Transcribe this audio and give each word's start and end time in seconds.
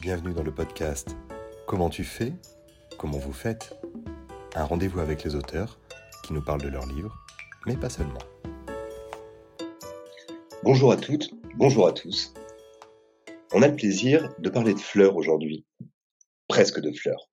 Bienvenue 0.00 0.32
dans 0.32 0.42
le 0.42 0.54
podcast 0.54 1.14
Comment 1.66 1.90
tu 1.90 2.04
fais 2.04 2.32
Comment 2.98 3.18
vous 3.18 3.34
faites 3.34 3.78
Un 4.54 4.64
rendez-vous 4.64 5.00
avec 5.00 5.24
les 5.24 5.34
auteurs 5.34 5.78
qui 6.24 6.32
nous 6.32 6.42
parlent 6.42 6.62
de 6.62 6.70
leurs 6.70 6.86
livres, 6.86 7.14
mais 7.66 7.76
pas 7.76 7.90
seulement. 7.90 8.22
Bonjour 10.62 10.90
à 10.90 10.96
toutes, 10.96 11.28
bonjour 11.54 11.86
à 11.86 11.92
tous. 11.92 12.32
On 13.52 13.60
a 13.60 13.68
le 13.68 13.76
plaisir 13.76 14.26
de 14.38 14.48
parler 14.48 14.72
de 14.72 14.78
fleurs 14.78 15.16
aujourd'hui, 15.16 15.66
presque 16.48 16.80
de 16.80 16.92
fleurs. 16.92 17.28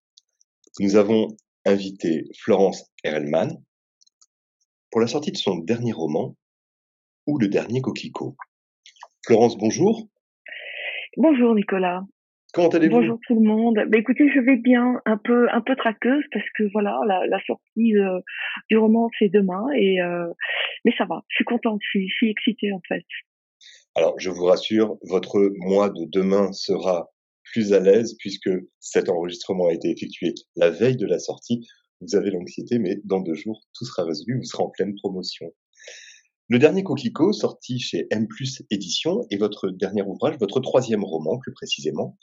Nous 0.78 0.96
avons 0.96 1.28
invité 1.64 2.24
Florence 2.38 2.84
Erelman 3.02 3.64
pour 4.90 5.00
la 5.00 5.06
sortie 5.06 5.32
de 5.32 5.38
son 5.38 5.56
dernier 5.56 5.92
roman, 5.92 6.36
ou 7.26 7.38
le 7.38 7.48
dernier 7.48 7.80
coquelicot. 7.80 8.36
Florence, 9.24 9.56
bonjour. 9.56 10.06
Bonjour 11.16 11.54
Nicolas. 11.54 12.02
Comment 12.54 12.68
allez-vous? 12.68 12.96
Bonjour 12.96 13.18
tout 13.26 13.34
le 13.34 13.46
monde. 13.46 13.74
Bah, 13.88 13.98
écoutez, 13.98 14.30
je 14.34 14.40
vais 14.40 14.56
bien, 14.56 15.00
un 15.04 15.18
peu 15.18 15.48
un 15.50 15.60
peu 15.60 15.76
traqueuse 15.76 16.24
parce 16.32 16.46
que 16.56 16.64
voilà, 16.72 16.98
la, 17.06 17.26
la 17.26 17.40
sortie 17.46 17.96
euh, 17.96 18.20
du 18.70 18.78
roman 18.78 19.10
c'est 19.18 19.28
demain 19.28 19.66
et 19.76 20.00
euh, 20.00 20.26
mais 20.84 20.92
ça 20.96 21.04
va. 21.04 21.24
Je 21.28 21.36
suis 21.36 21.44
contente, 21.44 21.80
je 21.82 21.88
suis, 21.88 22.08
je 22.08 22.14
suis 22.14 22.30
excitée 22.30 22.72
en 22.72 22.80
fait. 22.88 23.04
Alors, 23.94 24.18
je 24.18 24.30
vous 24.30 24.44
rassure, 24.44 24.96
votre 25.02 25.52
mois 25.56 25.90
de 25.90 26.04
demain 26.06 26.52
sera 26.52 27.10
plus 27.52 27.72
à 27.72 27.80
l'aise 27.80 28.16
puisque 28.18 28.50
cet 28.78 29.08
enregistrement 29.08 29.68
a 29.68 29.72
été 29.72 29.90
effectué 29.90 30.34
la 30.56 30.70
veille 30.70 30.96
de 30.96 31.06
la 31.06 31.18
sortie. 31.18 31.66
Vous 32.00 32.14
avez 32.14 32.30
l'anxiété, 32.30 32.78
mais 32.78 32.98
dans 33.04 33.20
deux 33.20 33.34
jours, 33.34 33.60
tout 33.76 33.84
sera 33.84 34.04
résolu, 34.04 34.38
vous 34.38 34.44
serez 34.44 34.62
en 34.62 34.70
pleine 34.70 34.94
promotion. 34.94 35.52
Le 36.48 36.58
dernier 36.58 36.82
coquelicot, 36.84 37.32
sorti 37.32 37.80
chez 37.80 38.06
M+, 38.10 38.26
Édition, 38.70 39.22
est 39.30 39.36
votre 39.36 39.68
dernier 39.68 40.02
ouvrage, 40.02 40.36
votre 40.38 40.60
troisième 40.60 41.04
roman 41.04 41.38
plus 41.38 41.52
précisément. 41.52 42.16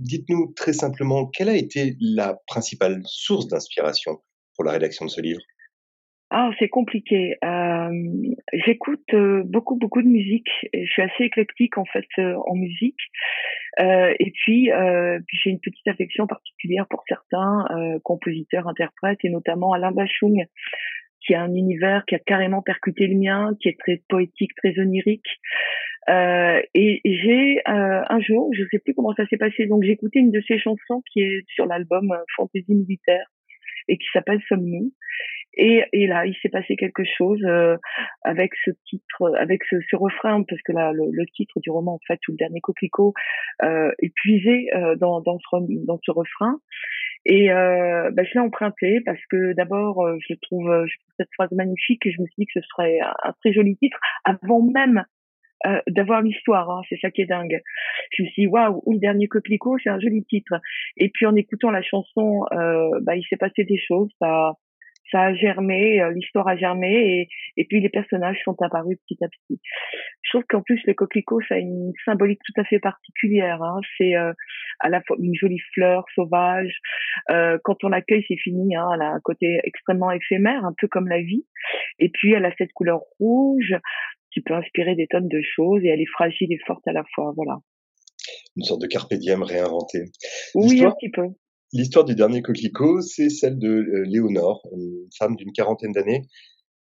Dites-nous 0.00 0.52
très 0.56 0.72
simplement, 0.72 1.26
quelle 1.26 1.50
a 1.50 1.56
été 1.56 1.94
la 2.00 2.38
principale 2.46 3.02
source 3.04 3.48
d'inspiration 3.48 4.18
pour 4.54 4.64
la 4.64 4.72
rédaction 4.72 5.04
de 5.04 5.10
ce 5.10 5.20
livre? 5.20 5.40
Ah, 6.32 6.50
c'est 6.60 6.68
compliqué. 6.68 7.36
Euh, 7.44 7.90
J'écoute 8.52 9.02
euh, 9.14 9.42
beaucoup, 9.44 9.76
beaucoup 9.76 10.00
de 10.00 10.06
musique. 10.06 10.48
Je 10.72 10.86
suis 10.86 11.02
assez 11.02 11.24
éclectique 11.24 11.76
en 11.76 11.84
fait 11.84 12.06
euh, 12.18 12.36
en 12.46 12.54
musique. 12.54 13.00
Et 13.78 14.32
puis, 14.34 14.70
puis 15.26 15.38
j'ai 15.42 15.50
une 15.50 15.60
petite 15.60 15.86
affection 15.86 16.26
particulière 16.26 16.86
pour 16.90 17.02
certains 17.08 17.64
compositeurs, 18.02 18.68
interprètes, 18.68 19.20
et 19.24 19.30
notamment 19.30 19.72
Alain 19.72 19.92
Bachung, 19.92 20.44
qui 21.24 21.34
a 21.34 21.42
un 21.42 21.54
univers 21.54 22.04
qui 22.06 22.14
a 22.14 22.18
carrément 22.18 22.62
percuté 22.62 23.06
le 23.06 23.18
mien, 23.18 23.56
qui 23.60 23.68
est 23.68 23.78
très 23.78 24.02
poétique, 24.08 24.54
très 24.56 24.78
onirique. 24.78 25.26
Euh, 26.08 26.60
et 26.74 27.00
j'ai 27.04 27.58
euh, 27.68 28.02
un 28.08 28.20
jour, 28.20 28.50
je 28.54 28.64
sais 28.70 28.78
plus 28.78 28.94
comment 28.94 29.14
ça 29.14 29.26
s'est 29.26 29.36
passé, 29.36 29.66
donc 29.66 29.82
j'ai 29.84 29.92
écouté 29.92 30.18
une 30.18 30.32
de 30.32 30.40
ses 30.48 30.58
chansons 30.58 31.02
qui 31.12 31.20
est 31.20 31.44
sur 31.48 31.66
l'album 31.66 32.10
euh, 32.10 32.16
Fantaisie 32.36 32.74
militaire 32.74 33.26
et 33.88 33.98
qui 33.98 34.06
s'appelle 34.12 34.40
Sommes-nous. 34.48 34.92
Et, 35.54 35.82
et 35.92 36.06
là, 36.06 36.26
il 36.26 36.34
s'est 36.40 36.48
passé 36.48 36.76
quelque 36.76 37.02
chose 37.04 37.42
euh, 37.44 37.76
avec 38.22 38.52
ce 38.64 38.70
titre, 38.88 39.34
avec 39.36 39.64
ce, 39.68 39.76
ce 39.90 39.96
refrain, 39.96 40.44
parce 40.44 40.62
que 40.62 40.72
là, 40.72 40.92
le, 40.92 41.10
le, 41.10 41.26
titre 41.26 41.58
du 41.60 41.70
roman, 41.70 41.94
en 41.94 42.00
fait, 42.06 42.20
ou 42.28 42.32
le 42.32 42.36
dernier 42.36 42.60
coquelicot, 42.60 43.14
euh, 43.64 43.90
est 44.00 44.14
puisé 44.14 44.68
euh, 44.74 44.94
dans, 44.94 45.20
dans, 45.20 45.38
ce, 45.38 45.86
dans 45.86 45.98
ce 46.04 46.10
refrain. 46.12 46.60
Et 47.26 47.52
euh, 47.52 48.10
bah, 48.12 48.24
je 48.24 48.34
l'ai 48.34 48.40
emprunté 48.40 49.00
parce 49.04 49.20
que 49.30 49.52
d'abord, 49.52 50.04
euh, 50.06 50.16
je 50.26 50.34
trouve, 50.42 50.86
je 50.86 50.96
trouve 50.98 51.14
cette 51.18 51.28
phrase 51.34 51.52
magnifique 51.52 52.06
et 52.06 52.12
je 52.12 52.20
me 52.20 52.26
suis 52.26 52.34
dit 52.38 52.46
que 52.46 52.60
ce 52.60 52.66
serait 52.68 53.00
un, 53.00 53.12
un 53.22 53.32
très 53.40 53.52
joli 53.52 53.76
titre 53.76 53.98
avant 54.24 54.62
même 54.62 55.04
euh, 55.66 55.78
d'avoir 55.88 56.22
l'histoire. 56.22 56.70
Hein, 56.70 56.80
c'est 56.88 56.98
ça 57.00 57.10
qui 57.10 57.20
est 57.20 57.26
dingue. 57.26 57.60
Je 58.12 58.22
me 58.22 58.28
suis 58.28 58.42
dit, 58.44 58.46
waouh, 58.46 58.82
le 58.90 58.98
dernier 58.98 59.28
coquelicot, 59.28 59.76
c'est 59.82 59.90
un 59.90 60.00
joli 60.00 60.24
titre. 60.24 60.54
Et 60.96 61.10
puis 61.10 61.26
en 61.26 61.36
écoutant 61.36 61.70
la 61.70 61.82
chanson, 61.82 62.46
euh, 62.52 62.98
bah, 63.02 63.16
il 63.16 63.24
s'est 63.24 63.36
passé 63.36 63.64
des 63.64 63.78
choses. 63.78 64.10
Ça, 64.20 64.54
ça 65.10 65.22
a 65.22 65.34
germé, 65.34 66.00
euh, 66.00 66.12
l'histoire 66.12 66.46
a 66.48 66.56
germé, 66.56 67.20
et, 67.20 67.28
et 67.56 67.64
puis 67.64 67.80
les 67.80 67.88
personnages 67.88 68.40
sont 68.44 68.56
apparus 68.62 68.98
petit 69.06 69.22
à 69.22 69.28
petit. 69.28 69.60
Je 70.22 70.30
trouve 70.30 70.44
qu'en 70.48 70.62
plus 70.62 70.80
les 70.86 70.94
coquelicots, 70.94 71.40
ça 71.48 71.56
a 71.56 71.58
une 71.58 71.92
symbolique 72.04 72.40
tout 72.44 72.60
à 72.60 72.64
fait 72.64 72.78
particulière. 72.78 73.62
Hein. 73.62 73.80
C'est 73.98 74.14
euh, 74.16 74.32
à 74.78 74.88
la 74.88 75.02
fois 75.02 75.16
une 75.20 75.34
jolie 75.34 75.60
fleur 75.74 76.04
sauvage. 76.14 76.78
Euh, 77.30 77.58
quand 77.64 77.82
on 77.84 77.88
l'accueille, 77.88 78.24
c'est 78.28 78.36
fini. 78.36 78.76
Hein. 78.76 78.88
Elle 78.94 79.02
a 79.02 79.10
un 79.10 79.20
côté 79.20 79.60
extrêmement 79.64 80.12
éphémère, 80.12 80.64
un 80.64 80.74
peu 80.78 80.88
comme 80.88 81.08
la 81.08 81.20
vie. 81.20 81.44
Et 81.98 82.10
puis 82.10 82.32
elle 82.32 82.44
a 82.44 82.52
cette 82.58 82.72
couleur 82.72 83.00
rouge 83.18 83.74
qui 84.32 84.40
peut 84.40 84.54
inspirer 84.54 84.94
des 84.94 85.08
tonnes 85.08 85.28
de 85.28 85.42
choses 85.42 85.82
et 85.84 85.88
elle 85.88 86.00
est 86.00 86.10
fragile 86.12 86.52
et 86.52 86.58
forte 86.66 86.86
à 86.86 86.92
la 86.92 87.02
fois. 87.14 87.32
Voilà. 87.34 87.58
Une 88.56 88.64
sorte 88.64 88.82
de 88.82 88.86
carpe 88.86 89.14
diem 89.14 89.42
réinventé. 89.42 90.04
Oui, 90.54 90.84
un 90.84 90.90
petit 90.92 91.10
peu. 91.10 91.26
L'histoire 91.72 92.04
du 92.04 92.14
dernier 92.14 92.42
coquelicot, 92.42 93.00
c'est 93.02 93.30
celle 93.30 93.58
de 93.58 93.68
euh, 93.68 94.04
Léonore, 94.06 94.66
une 94.72 95.08
femme 95.16 95.36
d'une 95.36 95.52
quarantaine 95.52 95.92
d'années 95.92 96.26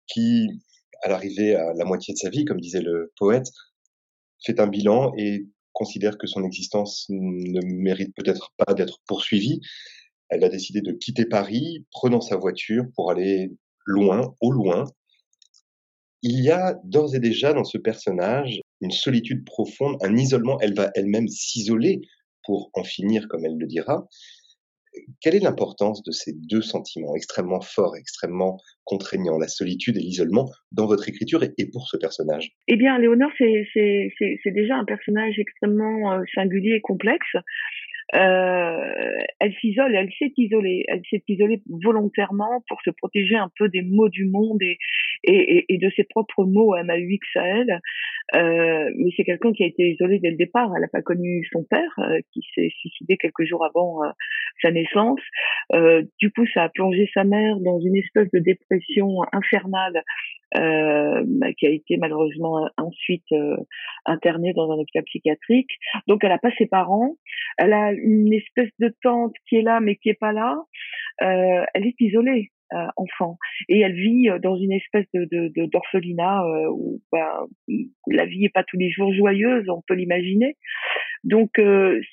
qui, 0.07 0.47
à 1.01 1.09
l'arrivée 1.09 1.55
à 1.55 1.73
la 1.73 1.85
moitié 1.85 2.13
de 2.13 2.19
sa 2.19 2.29
vie, 2.29 2.45
comme 2.45 2.61
disait 2.61 2.81
le 2.81 3.11
poète, 3.17 3.47
fait 4.45 4.59
un 4.59 4.67
bilan 4.67 5.11
et 5.17 5.47
considère 5.73 6.17
que 6.17 6.27
son 6.27 6.43
existence 6.43 7.07
ne 7.09 7.61
mérite 7.65 8.13
peut-être 8.15 8.53
pas 8.57 8.73
d'être 8.75 8.99
poursuivie. 9.07 9.59
Elle 10.29 10.43
a 10.43 10.49
décidé 10.49 10.81
de 10.81 10.91
quitter 10.91 11.25
Paris, 11.25 11.85
prenant 11.91 12.21
sa 12.21 12.37
voiture 12.37 12.85
pour 12.95 13.09
aller 13.11 13.51
loin, 13.85 14.35
au 14.39 14.51
loin, 14.51 14.85
il 16.27 16.39
y 16.41 16.49
a 16.49 16.79
d'ores 16.83 17.13
et 17.13 17.19
déjà 17.19 17.53
dans 17.53 17.63
ce 17.63 17.77
personnage 17.77 18.59
une 18.81 18.91
solitude 18.91 19.45
profonde, 19.45 19.97
un 20.01 20.17
isolement. 20.17 20.59
Elle 20.59 20.73
va 20.73 20.89
elle-même 20.95 21.27
s'isoler 21.27 22.01
pour 22.43 22.71
en 22.73 22.83
finir, 22.83 23.27
comme 23.29 23.45
elle 23.45 23.57
le 23.57 23.67
dira. 23.67 24.07
Quelle 25.21 25.35
est 25.35 25.39
l'importance 25.39 26.03
de 26.03 26.11
ces 26.11 26.33
deux 26.33 26.61
sentiments 26.61 27.15
extrêmement 27.15 27.61
forts, 27.61 27.95
extrêmement 27.95 28.57
contraignants, 28.83 29.37
la 29.37 29.47
solitude 29.47 29.97
et 29.97 30.01
l'isolement, 30.01 30.49
dans 30.71 30.85
votre 30.85 31.09
écriture 31.09 31.43
et 31.43 31.69
pour 31.71 31.87
ce 31.87 31.97
personnage? 31.97 32.51
Eh 32.67 32.75
bien, 32.75 32.97
Léonore, 32.99 33.31
c'est 33.37 34.51
déjà 34.51 34.75
un 34.75 34.85
personnage 34.85 35.39
extrêmement 35.39 36.13
euh, 36.13 36.23
singulier 36.33 36.75
et 36.75 36.81
complexe 36.81 37.35
euh, 38.13 39.23
elle 39.39 39.53
s'isole, 39.61 39.95
elle 39.95 40.11
s'est 40.19 40.33
isolée, 40.37 40.85
elle 40.87 41.01
s'est 41.09 41.23
isolée 41.27 41.61
volontairement 41.67 42.63
pour 42.67 42.81
se 42.83 42.91
protéger 42.91 43.35
un 43.35 43.49
peu 43.57 43.67
des 43.67 43.81
maux 43.81 44.09
du 44.09 44.25
monde 44.25 44.61
et, 44.61 44.77
et, 45.23 45.65
et 45.73 45.77
de 45.77 45.89
ses 45.95 46.03
propres 46.03 46.45
maux 46.45 46.75
MAUX 46.75 47.19
à 47.35 47.47
elle. 47.47 47.81
Euh, 48.35 48.91
mais 48.97 49.11
c'est 49.15 49.23
quelqu'un 49.23 49.53
qui 49.53 49.63
a 49.63 49.67
été 49.67 49.91
isolé 49.91 50.19
dès 50.19 50.31
le 50.31 50.37
départ. 50.37 50.71
Elle 50.75 50.81
n'a 50.81 50.87
pas 50.87 51.01
connu 51.01 51.47
son 51.51 51.63
père, 51.63 51.93
euh, 51.99 52.19
qui 52.31 52.41
s'est 52.53 52.71
suicidé 52.79 53.17
quelques 53.17 53.43
jours 53.43 53.65
avant 53.65 54.03
euh, 54.03 54.09
sa 54.61 54.71
naissance. 54.71 55.21
Euh, 55.73 56.03
du 56.19 56.31
coup, 56.31 56.45
ça 56.53 56.63
a 56.63 56.69
plongé 56.69 57.09
sa 57.13 57.23
mère 57.23 57.57
dans 57.59 57.79
une 57.79 57.95
espèce 57.95 58.29
de 58.31 58.39
dépression 58.39 59.21
infernale 59.31 60.03
euh, 60.55 61.23
bah, 61.25 61.53
qui 61.53 61.67
a 61.67 61.69
été 61.69 61.97
malheureusement 61.97 62.69
ensuite 62.77 63.25
euh, 63.31 63.57
internée 64.05 64.53
dans 64.53 64.71
un 64.71 64.75
hôpital 64.75 65.03
psychiatrique. 65.03 65.71
Donc 66.07 66.23
elle 66.23 66.31
a 66.31 66.37
pas 66.37 66.51
ses 66.57 66.67
parents, 66.67 67.15
elle 67.57 67.73
a 67.73 67.91
une 67.93 68.33
espèce 68.33 68.69
de 68.79 68.93
tante 69.01 69.33
qui 69.47 69.57
est 69.57 69.61
là 69.61 69.79
mais 69.79 69.95
qui 69.95 70.09
est 70.09 70.19
pas 70.19 70.33
là. 70.33 70.57
Euh, 71.21 71.65
elle 71.73 71.85
est 71.85 71.99
isolée. 71.99 72.51
Euh, 72.73 72.87
enfant 72.97 73.37
et 73.69 73.81
elle 73.81 73.93
vit 73.93 74.27
dans 74.41 74.57
une 74.57 74.71
espèce 74.71 75.05
de 75.13 75.51
d'orphelinat 75.67 76.41
de, 76.41 76.67
où, 76.69 76.99
où 77.67 78.11
la 78.11 78.25
vie 78.25 78.45
est 78.45 78.51
pas 78.51 78.63
tous 78.63 78.77
les 78.77 78.89
jours 78.89 79.13
joyeuse, 79.13 79.69
on 79.69 79.83
peut 79.87 79.93
l'imaginer. 79.93 80.57
Donc 81.23 81.51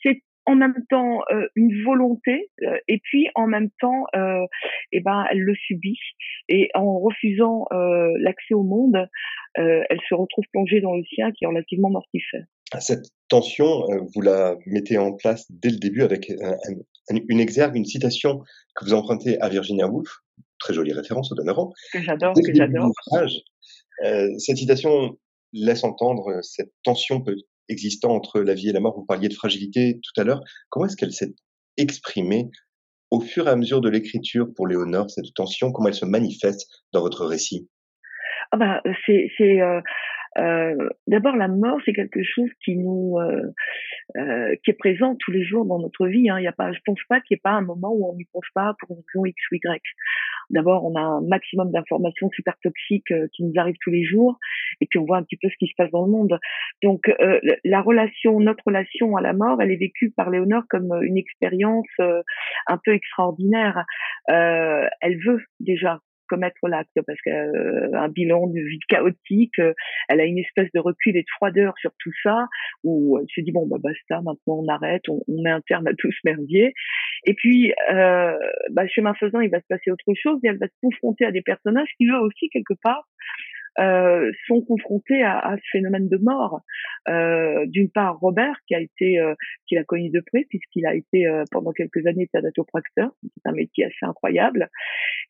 c'est 0.03 0.21
en 0.47 0.55
même 0.57 0.75
temps 0.91 1.23
euh, 1.31 1.47
une 1.55 1.85
volonté 1.85 2.51
euh, 2.63 2.77
et 2.89 3.01
puis 3.03 3.29
en 3.35 3.47
même 3.47 3.71
temps 3.81 4.07
euh, 4.17 4.45
eh 4.93 5.01
ben 5.01 5.25
elle 5.31 5.41
le 5.41 5.55
subit. 5.55 5.99
Et 6.49 6.69
en 6.75 6.99
refusant 6.99 7.67
euh, 7.73 8.13
l'accès 8.19 8.55
au 8.55 8.63
monde 8.63 9.09
euh, 9.59 9.83
elle 9.89 10.01
se 10.09 10.15
retrouve 10.15 10.45
plongée 10.53 10.81
dans 10.81 10.97
le 10.97 11.05
sien 11.05 11.31
qui 11.33 11.45
est 11.45 11.49
relativement 11.49 11.91
mortifère. 11.91 12.45
Cette 12.81 13.07
tension 13.29 13.87
vous 14.15 14.21
la 14.23 14.57
mettez 14.67 14.99
en 14.99 15.13
place 15.13 15.47
dès 15.51 15.71
le 15.71 15.77
début 15.79 16.03
avec 16.03 16.31
un, 16.31 16.53
un, 16.53 17.17
une 17.29 17.41
exergue 17.41 17.77
une 17.77 17.85
citation 17.85 18.41
que 18.75 18.85
vous 18.85 18.95
empruntez 18.95 19.41
à 19.41 19.49
Virginia 19.49 19.87
Woolf. 19.87 20.11
Très 20.59 20.75
jolie 20.75 20.93
référence 20.93 21.33
au 21.33 21.35
demeurant. 21.35 21.73
Que 21.93 22.01
j'adore 22.01 22.35
que 22.35 22.55
j'adore. 22.55 22.91
cette 24.39 24.57
citation 24.57 25.17
laisse 25.53 25.85
entendre 25.85 26.41
cette 26.43 26.73
tension 26.83 27.21
peut 27.21 27.37
existant 27.69 28.11
entre 28.11 28.41
la 28.41 28.55
vie 28.55 28.69
et 28.69 28.73
la 28.73 28.81
mort. 28.81 28.95
Vous 28.97 29.07
parliez 29.07 29.29
de 29.29 29.35
fragilité 29.35 30.01
tout 30.03 30.21
à 30.21 30.25
l'heure. 30.25 30.41
Comment 30.69 30.87
est-ce 30.87 30.97
qu'elle 30.97 31.13
s'est 31.13 31.35
exprimée 31.77 32.51
au 33.11 33.21
fur 33.21 33.47
et 33.47 33.51
à 33.51 33.57
mesure 33.57 33.83
de 33.83 33.91
l'écriture 33.91 34.49
pour 34.57 34.67
Léonore, 34.67 35.11
cette 35.11 35.35
tension, 35.35 35.71
comment 35.71 35.89
elle 35.89 35.95
se 35.95 36.07
manifeste 36.07 36.67
dans 36.93 37.03
votre 37.03 37.27
récit? 37.27 37.69
Ah 38.53 38.57
bah, 38.57 38.83
c'est, 39.07 39.61
euh, 39.61 39.81
Euh, 40.39 40.89
D'abord, 41.09 41.37
la 41.37 41.49
mort, 41.49 41.79
c'est 41.85 41.93
quelque 41.93 42.23
chose 42.23 42.49
qui 42.65 42.77
nous, 42.77 43.19
euh, 43.19 43.43
euh, 44.17 44.55
qui 44.65 44.71
est 44.71 44.79
présent 44.79 45.15
tous 45.17 45.31
les 45.31 45.45
jours 45.45 45.67
dans 45.67 45.79
notre 45.79 46.07
vie. 46.07 46.31
Hein. 46.31 46.39
Il 46.39 46.45
y 46.45 46.49
a 46.49 46.53
pas, 46.53 46.73
je 46.73 46.79
pense 46.87 47.01
pas 47.09 47.21
qu'il 47.21 47.35
n'y 47.35 47.39
ait 47.39 47.43
pas 47.43 47.51
un 47.51 47.61
moment 47.61 47.93
où 47.93 48.09
on 48.09 48.17
n'y 48.17 48.25
pense 48.33 48.47
pas 48.55 48.75
pour 48.81 48.97
une 48.97 49.03
raison 49.13 49.27
X 49.27 49.37
ou 49.51 49.57
Y. 49.57 49.83
D'abord, 50.49 50.85
on 50.85 50.95
a 50.95 51.01
un 51.01 51.21
maximum 51.23 51.71
d'informations 51.71 52.31
super 52.31 52.55
toxiques 52.63 53.11
euh, 53.11 53.27
qui 53.35 53.45
nous 53.45 53.53
arrivent 53.57 53.77
tous 53.83 53.91
les 53.91 54.05
jours, 54.05 54.39
et 54.81 54.87
puis 54.87 54.99
on 54.99 55.05
voit 55.05 55.19
un 55.19 55.23
petit 55.23 55.37
peu 55.37 55.49
ce 55.51 55.57
qui 55.59 55.67
se 55.67 55.75
passe 55.77 55.91
dans 55.91 56.07
le 56.07 56.11
monde. 56.11 56.39
Donc, 56.83 57.11
la 57.65 57.81
relation, 57.83 58.41
notre 58.41 58.65
relation 58.65 59.17
à 59.17 59.21
la 59.21 59.33
mort, 59.33 59.61
elle 59.61 59.71
est 59.71 59.77
vécue 59.77 60.11
par 60.11 60.31
Léonore 60.31 60.65
comme 60.69 60.93
une 61.03 61.17
expérience 61.17 61.87
un 61.99 62.79
peu 62.85 62.93
extraordinaire. 62.93 63.85
elle 64.29 65.19
veut 65.25 65.43
déjà 65.61 66.01
commettre 66.33 66.67
l'acte 66.67 66.99
parce 67.07 67.21
qu'un 67.21 68.09
bilan 68.09 68.47
de 68.47 68.61
vie 68.61 68.79
chaotique, 68.89 69.59
euh, 69.59 69.75
elle 70.09 70.21
a 70.21 70.25
une 70.25 70.39
espèce 70.39 70.71
de 70.75 70.81
recul 70.81 71.15
et 71.15 71.21
de 71.21 71.27
froideur 71.37 71.75
sur 71.79 71.91
tout 71.99 72.13
ça 72.23 72.47
où 72.85 73.19
elle 73.19 73.27
se 73.35 73.43
dit 73.43 73.53
bon 73.53 73.67
bah 73.67 73.77
basta 73.79 74.23
maintenant 74.23 74.65
on 74.65 74.69
arrête, 74.69 75.03
on, 75.09 75.21
met 75.43 75.51
un 75.51 75.61
terme 75.61 75.87
à 75.87 75.95
tout 75.95 76.11
ce 76.11 76.19
merdier. 76.25 76.73
Et 77.27 77.35
puis 77.35 77.75
euh, 77.93 78.39
bah, 78.71 78.87
chemin 78.89 79.13
faisant 79.15 79.41
il 79.41 79.51
va 79.51 79.61
se 79.61 79.67
passer 79.69 79.91
autre 79.91 80.15
chose 80.15 80.39
et 80.43 80.49
elle 80.49 80.59
va 80.59 80.69
se 80.69 80.81
confronter 80.81 81.27
à 81.27 81.33
des 81.33 81.43
personnages 81.43 81.89
qui 81.99 82.07
eux 82.07 82.21
aussi 82.21 82.49
quelque 82.49 82.75
part 82.83 83.07
euh, 83.79 84.31
sont 84.47 84.61
confrontés 84.63 85.23
à, 85.23 85.39
à, 85.39 85.57
ce 85.57 85.63
phénomène 85.73 86.09
de 86.09 86.19
mort. 86.19 86.61
Euh, 87.09 87.65
D'une 87.67 87.91
part, 87.91 88.19
Robert, 88.19 88.57
qui 88.67 88.75
a 88.75 88.81
été, 88.81 89.19
euh, 89.19 89.35
qui 89.67 89.75
l'a 89.75 89.85
connu 89.85 90.11
de 90.11 90.21
près, 90.21 90.45
puisqu'il 90.49 90.87
a 90.87 90.95
été 90.95 91.27
euh, 91.27 91.45
pendant 91.51 91.73
quelques 91.73 92.07
années 92.07 92.29
thanatopracteur, 92.33 93.11
c'est 93.23 93.49
un 93.49 93.53
métier 93.53 93.85
assez 93.87 94.05
incroyable. 94.05 94.69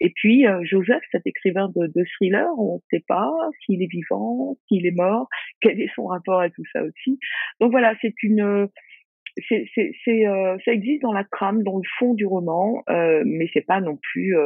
Et 0.01 0.11
puis 0.11 0.47
euh, 0.47 0.61
Joseph, 0.65 1.03
cet 1.13 1.27
écrivain 1.27 1.71
de, 1.77 1.87
de 1.87 2.05
thriller, 2.17 2.49
on 2.59 2.77
ne 2.77 2.81
sait 2.91 3.05
pas 3.07 3.31
s'il 3.65 3.83
est 3.83 3.91
vivant, 3.91 4.57
s'il 4.69 4.87
est 4.87 4.97
mort, 4.97 5.29
quel 5.61 5.81
est 5.81 5.91
son 5.95 6.07
rapport 6.07 6.41
à 6.41 6.51
tout 6.51 6.65
ça 6.73 6.83
aussi. 6.83 7.19
Donc 7.61 7.71
voilà, 7.71 7.95
c'est 8.01 8.15
une 8.23 8.69
c'est, 9.49 9.67
c'est, 9.75 10.27
euh, 10.27 10.59
ça 10.65 10.73
existe 10.73 11.01
dans 11.01 11.13
la 11.15 11.25
trame, 11.25 11.63
dans 11.63 11.79
le 11.79 11.89
fond 11.99 12.13
du 12.13 12.27
roman, 12.27 12.83
mais 13.25 13.49
c'est 13.55 13.67
pas 13.67 13.81
non 13.81 13.97
plus 13.97 14.37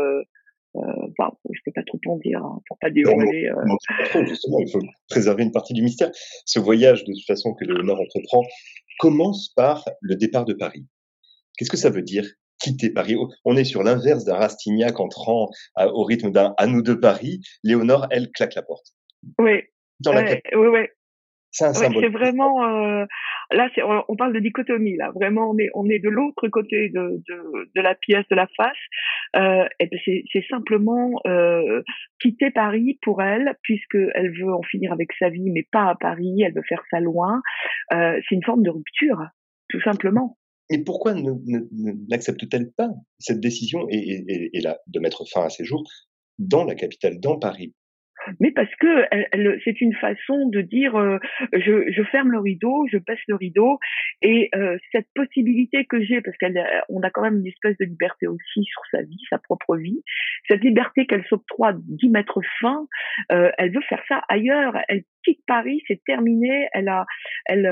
euh, 0.77 0.81
euh, 0.81 1.09
enfin, 1.19 1.37
je 1.51 1.61
peux 1.65 1.73
pas 1.73 1.83
trop 1.85 1.99
en 2.07 2.17
dire 2.19 2.43
hein, 2.45 2.61
pour 2.67 2.79
pas 2.79 2.91
dévoiler. 2.91 3.51
Non, 3.51 3.73
non, 3.73 3.77
pas 3.99 4.09
trop, 4.09 4.25
justement, 4.25 4.59
il 4.61 4.71
faut 4.71 4.81
préserver 5.09 5.43
une 5.43 5.53
partie 5.53 5.75
du 5.75 5.83
mystère. 5.83 6.11
Ce 6.45 6.59
voyage, 6.59 7.05
de 7.05 7.13
toute 7.13 7.27
façon, 7.27 7.55
que 7.55 7.65
Léonard 7.65 8.01
entreprend, 8.01 8.43
commence 8.99 9.53
par 9.55 9.85
le 10.01 10.17
départ 10.17 10.45
de 10.45 10.55
Paris. 10.55 10.87
Qu'est-ce 11.57 11.71
que 11.71 11.77
ça 11.77 11.91
veut 11.91 12.03
dire 12.03 12.27
quitter 12.59 12.91
Paris? 12.91 13.17
On 13.45 13.57
est 13.57 13.65
sur 13.65 13.83
l'inverse 13.83 14.25
d'un 14.25 14.37
Rastignac 14.37 14.99
entrant 15.01 15.51
au 15.77 16.05
rythme 16.05 16.31
d'un 16.31 16.55
à 16.57 16.67
nous 16.67 16.83
de 16.83 16.95
Paris. 16.95 17.41
Léonore, 17.63 18.07
elle, 18.11 18.31
claque 18.31 18.55
la 18.55 18.63
porte. 18.63 18.87
Oui. 19.39 19.63
Dans 20.01 20.13
la 20.13 20.23
oui, 20.23 20.69
oui. 20.69 20.81
C'est 21.57 22.09
vraiment 22.09 22.63
euh, 22.63 23.07
là, 23.51 23.69
on, 23.85 24.03
on, 24.09 24.17
parle 24.17 24.35
de 24.35 24.41
dichotomie 24.41 24.97
là. 24.97 25.11
Vraiment, 25.15 25.51
on 25.51 25.59
est 25.59 25.71
on 25.75 25.89
est 25.89 25.99
de 25.99 26.09
l'autre 26.09 26.49
côté 26.49 26.91
de, 26.91 27.23
de, 27.29 27.71
de 27.75 27.81
la 27.81 27.95
pièce, 27.95 28.25
de 28.31 28.37
la 28.37 28.47
face. 28.57 28.77
Euh, 29.37 29.67
et 29.81 29.87
ben 29.87 29.99
c'est 30.05 30.45
simplement 30.51 31.13
euh, 31.27 31.83
quitter 32.21 32.51
Paris 32.51 32.99
pour 33.03 33.23
elle, 33.23 33.57
puisque 33.63 33.97
elle 34.15 34.33
veut 34.39 34.53
en 34.53 34.63
finir 34.63 34.93
avec 34.93 35.09
sa 35.19 35.31
vie, 35.31 35.51
mais 35.51 35.67
pas 35.73 35.89
à 35.89 35.95
Paris. 35.95 36.43
Elle 36.43 36.55
veut 36.55 36.63
faire 36.69 36.83
ça 36.91 37.01
loin. 37.01 37.41
C'est 37.91 38.35
une 38.35 38.45
forme 38.45 38.63
de 38.63 38.71
rupture, 38.71 39.23
tout 39.71 39.81
simplement. 39.81 40.37
Et 40.69 40.83
pourquoi 40.85 41.15
n'accepte-t-elle 41.15 42.73
pas 42.77 42.89
cette 43.19 43.41
décision 43.41 43.87
et, 43.89 43.99
et, 43.99 44.51
et, 44.53 44.61
là, 44.61 44.79
de 44.89 44.99
mettre 44.99 45.25
fin 45.33 45.45
à 45.45 45.49
ses 45.49 45.65
jours 45.65 45.85
dans 46.39 46.65
la 46.65 46.75
capitale, 46.75 47.21
dans 47.21 47.39
Paris? 47.39 47.73
Mais 48.41 48.51
parce 48.51 48.75
que 48.77 49.05
c'est 49.65 49.81
une 49.81 49.95
façon 49.95 50.49
de 50.49 50.61
dire 50.61 50.97
euh, 50.97 51.19
je, 51.53 51.91
je, 51.91 52.03
ferme 52.05 52.31
le 52.31 52.39
rideau, 52.39 52.87
je 52.91 52.99
baisse 52.99 53.21
le 53.29 53.35
rideau, 53.35 53.79
et 54.23 54.51
euh, 54.55 54.79
cette 54.93 55.09
possibilité 55.15 55.85
que 55.85 56.03
j'ai, 56.03 56.21
parce 56.21 56.37
qu'on 56.39 57.03
a 57.03 57.11
quand 57.11 57.23
même 57.23 57.39
une 57.39 57.47
espèce 57.47 57.77
de 57.79 57.85
liberté 57.85 58.27
aussi 58.27 58.65
sur 58.65 58.83
sa 58.91 59.03
vie, 59.03 59.21
sa 59.31 59.39
propre 59.39 59.77
vie, 59.77 60.03
cette 60.49 60.63
liberté 60.63 61.07
qu'elle 61.07 61.25
s'octroie 61.27 61.73
d'y 61.75 62.09
mettre 62.09 62.41
fin, 62.61 62.87
euh, 63.33 63.51
elle 63.59 63.73
veut 63.73 63.83
faire 63.89 64.03
ça 64.09 64.23
ailleurs. 64.29 64.77
Elle 64.89 65.03
quitte 65.25 65.41
Paris, 65.47 65.83
c'est 65.87 66.03
terminé. 66.05 66.69
Elle 66.73 66.89
a, 66.89 67.07
elle, 67.47 67.67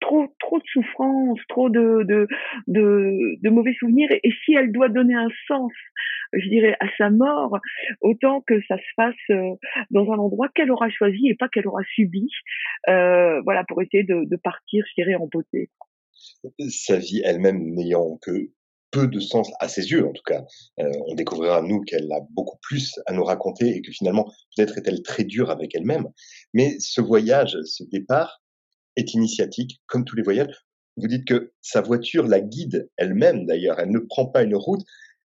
trop 0.00 0.26
trop 0.40 0.58
de 0.58 0.64
souffrance, 0.72 1.38
trop 1.48 1.70
de 1.70 2.26
mauvais 3.48 3.74
souvenirs. 3.78 4.08
Et, 4.10 4.32
si 4.44 4.54
elle 4.54 4.72
doit 4.72 4.88
donner 4.88 5.14
un 5.14 5.28
sens, 5.48 5.72
je 6.32 6.48
dirais, 6.48 6.76
à 6.80 6.86
sa 6.98 7.10
mort, 7.10 7.58
autant 8.00 8.42
que 8.42 8.60
ça 8.68 8.76
se 8.76 8.92
fasse 8.94 9.14
euh, 9.30 9.54
dans 9.90 10.10
un 10.12 10.18
endroit 10.18 10.48
qu'elle 10.54 10.70
aura 10.70 10.90
choisi 10.90 11.28
et 11.28 11.34
pas 11.34 11.48
qu'elle 11.48 11.66
aura 11.66 11.82
subi, 11.94 12.28
euh, 12.88 13.40
voilà, 13.42 13.64
pour 13.64 13.80
essayer 13.82 14.04
de, 14.04 14.24
de 14.24 14.36
partir, 14.36 14.84
je 14.88 15.02
dirais, 15.02 15.16
en 15.16 15.26
beauté. 15.26 15.70
Sa 16.68 16.98
vie 16.98 17.22
elle-même 17.24 17.74
n'ayant 17.74 18.18
que 18.22 18.50
peu 18.90 19.08
de 19.08 19.20
sens 19.20 19.50
à 19.60 19.68
ses 19.68 19.90
yeux, 19.90 20.06
en 20.06 20.12
tout 20.12 20.22
cas. 20.24 20.44
Euh, 20.80 20.90
on 21.06 21.14
découvrira, 21.14 21.60
nous, 21.62 21.82
qu'elle 21.82 22.10
a 22.12 22.20
beaucoup 22.30 22.58
plus 22.62 22.98
à 23.06 23.12
nous 23.12 23.24
raconter 23.24 23.76
et 23.76 23.82
que 23.82 23.92
finalement, 23.92 24.32
peut-être 24.56 24.78
est-elle 24.78 25.02
très 25.02 25.24
dure 25.24 25.50
avec 25.50 25.74
elle-même. 25.74 26.08
Mais 26.54 26.76
ce 26.78 27.00
voyage, 27.00 27.56
ce 27.64 27.84
départ, 27.84 28.40
est 28.96 29.14
initiatique, 29.14 29.80
comme 29.86 30.04
tous 30.04 30.16
les 30.16 30.22
voyages. 30.22 30.54
Vous 30.96 31.08
dites 31.08 31.26
que 31.26 31.52
sa 31.60 31.82
voiture 31.82 32.26
la 32.26 32.40
guide 32.40 32.88
elle-même, 32.96 33.46
d'ailleurs. 33.46 33.78
Elle 33.78 33.90
ne 33.90 33.98
prend 33.98 34.26
pas 34.26 34.42
une 34.42 34.56
route. 34.56 34.82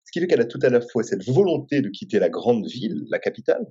Ce 0.04 0.12
qui 0.12 0.20
fait 0.20 0.26
qu'elle 0.26 0.40
a 0.40 0.46
tout 0.46 0.60
à 0.62 0.68
la 0.68 0.80
fois 0.80 1.02
cette 1.02 1.24
volonté 1.24 1.80
de 1.80 1.88
quitter 1.88 2.18
la 2.18 2.28
grande 2.28 2.66
ville, 2.66 3.04
la 3.10 3.18
capitale, 3.18 3.66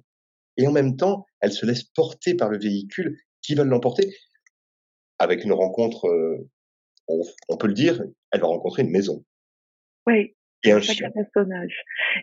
et 0.57 0.67
en 0.67 0.71
même 0.71 0.95
temps, 0.97 1.25
elle 1.41 1.51
se 1.51 1.65
laisse 1.65 1.83
porter 1.83 2.33
par 2.33 2.49
le 2.49 2.57
véhicule 2.57 3.17
qui 3.41 3.55
va 3.55 3.63
l'emporter. 3.63 4.15
Avec 5.19 5.43
une 5.43 5.53
rencontre, 5.53 6.07
euh, 6.07 6.49
on, 7.07 7.57
peut 7.57 7.67
le 7.67 7.73
dire, 7.73 8.03
elle 8.31 8.41
va 8.41 8.47
rencontrer 8.47 8.83
une 8.83 8.89
maison. 8.89 9.23
Oui, 10.07 10.35
et 10.65 10.71
un 10.71 10.81
chien. 10.81 11.09
personnage 11.11 11.75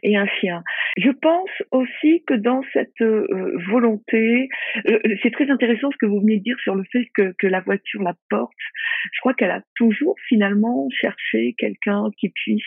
et 0.03 0.17
un 0.17 0.27
chien. 0.27 0.62
Je 0.97 1.11
pense 1.11 1.50
aussi 1.71 2.23
que 2.27 2.35
dans 2.35 2.62
cette 2.73 3.00
euh, 3.00 3.27
volonté, 3.69 4.49
euh, 4.89 4.99
c'est 5.23 5.33
très 5.33 5.50
intéressant 5.50 5.91
ce 5.91 5.97
que 5.97 6.06
vous 6.06 6.21
venez 6.21 6.39
de 6.39 6.43
dire 6.43 6.59
sur 6.61 6.75
le 6.75 6.85
fait 6.93 7.06
que, 7.15 7.35
que 7.39 7.47
la 7.47 7.61
voiture 7.61 8.03
la 8.03 8.15
porte. 8.31 8.53
Je 9.12 9.21
crois 9.21 9.35
qu'elle 9.35 9.50
a 9.50 9.62
toujours 9.77 10.17
finalement 10.29 10.89
cherché 10.91 11.55
quelqu'un 11.59 12.05
qui 12.19 12.31
puisse 12.31 12.62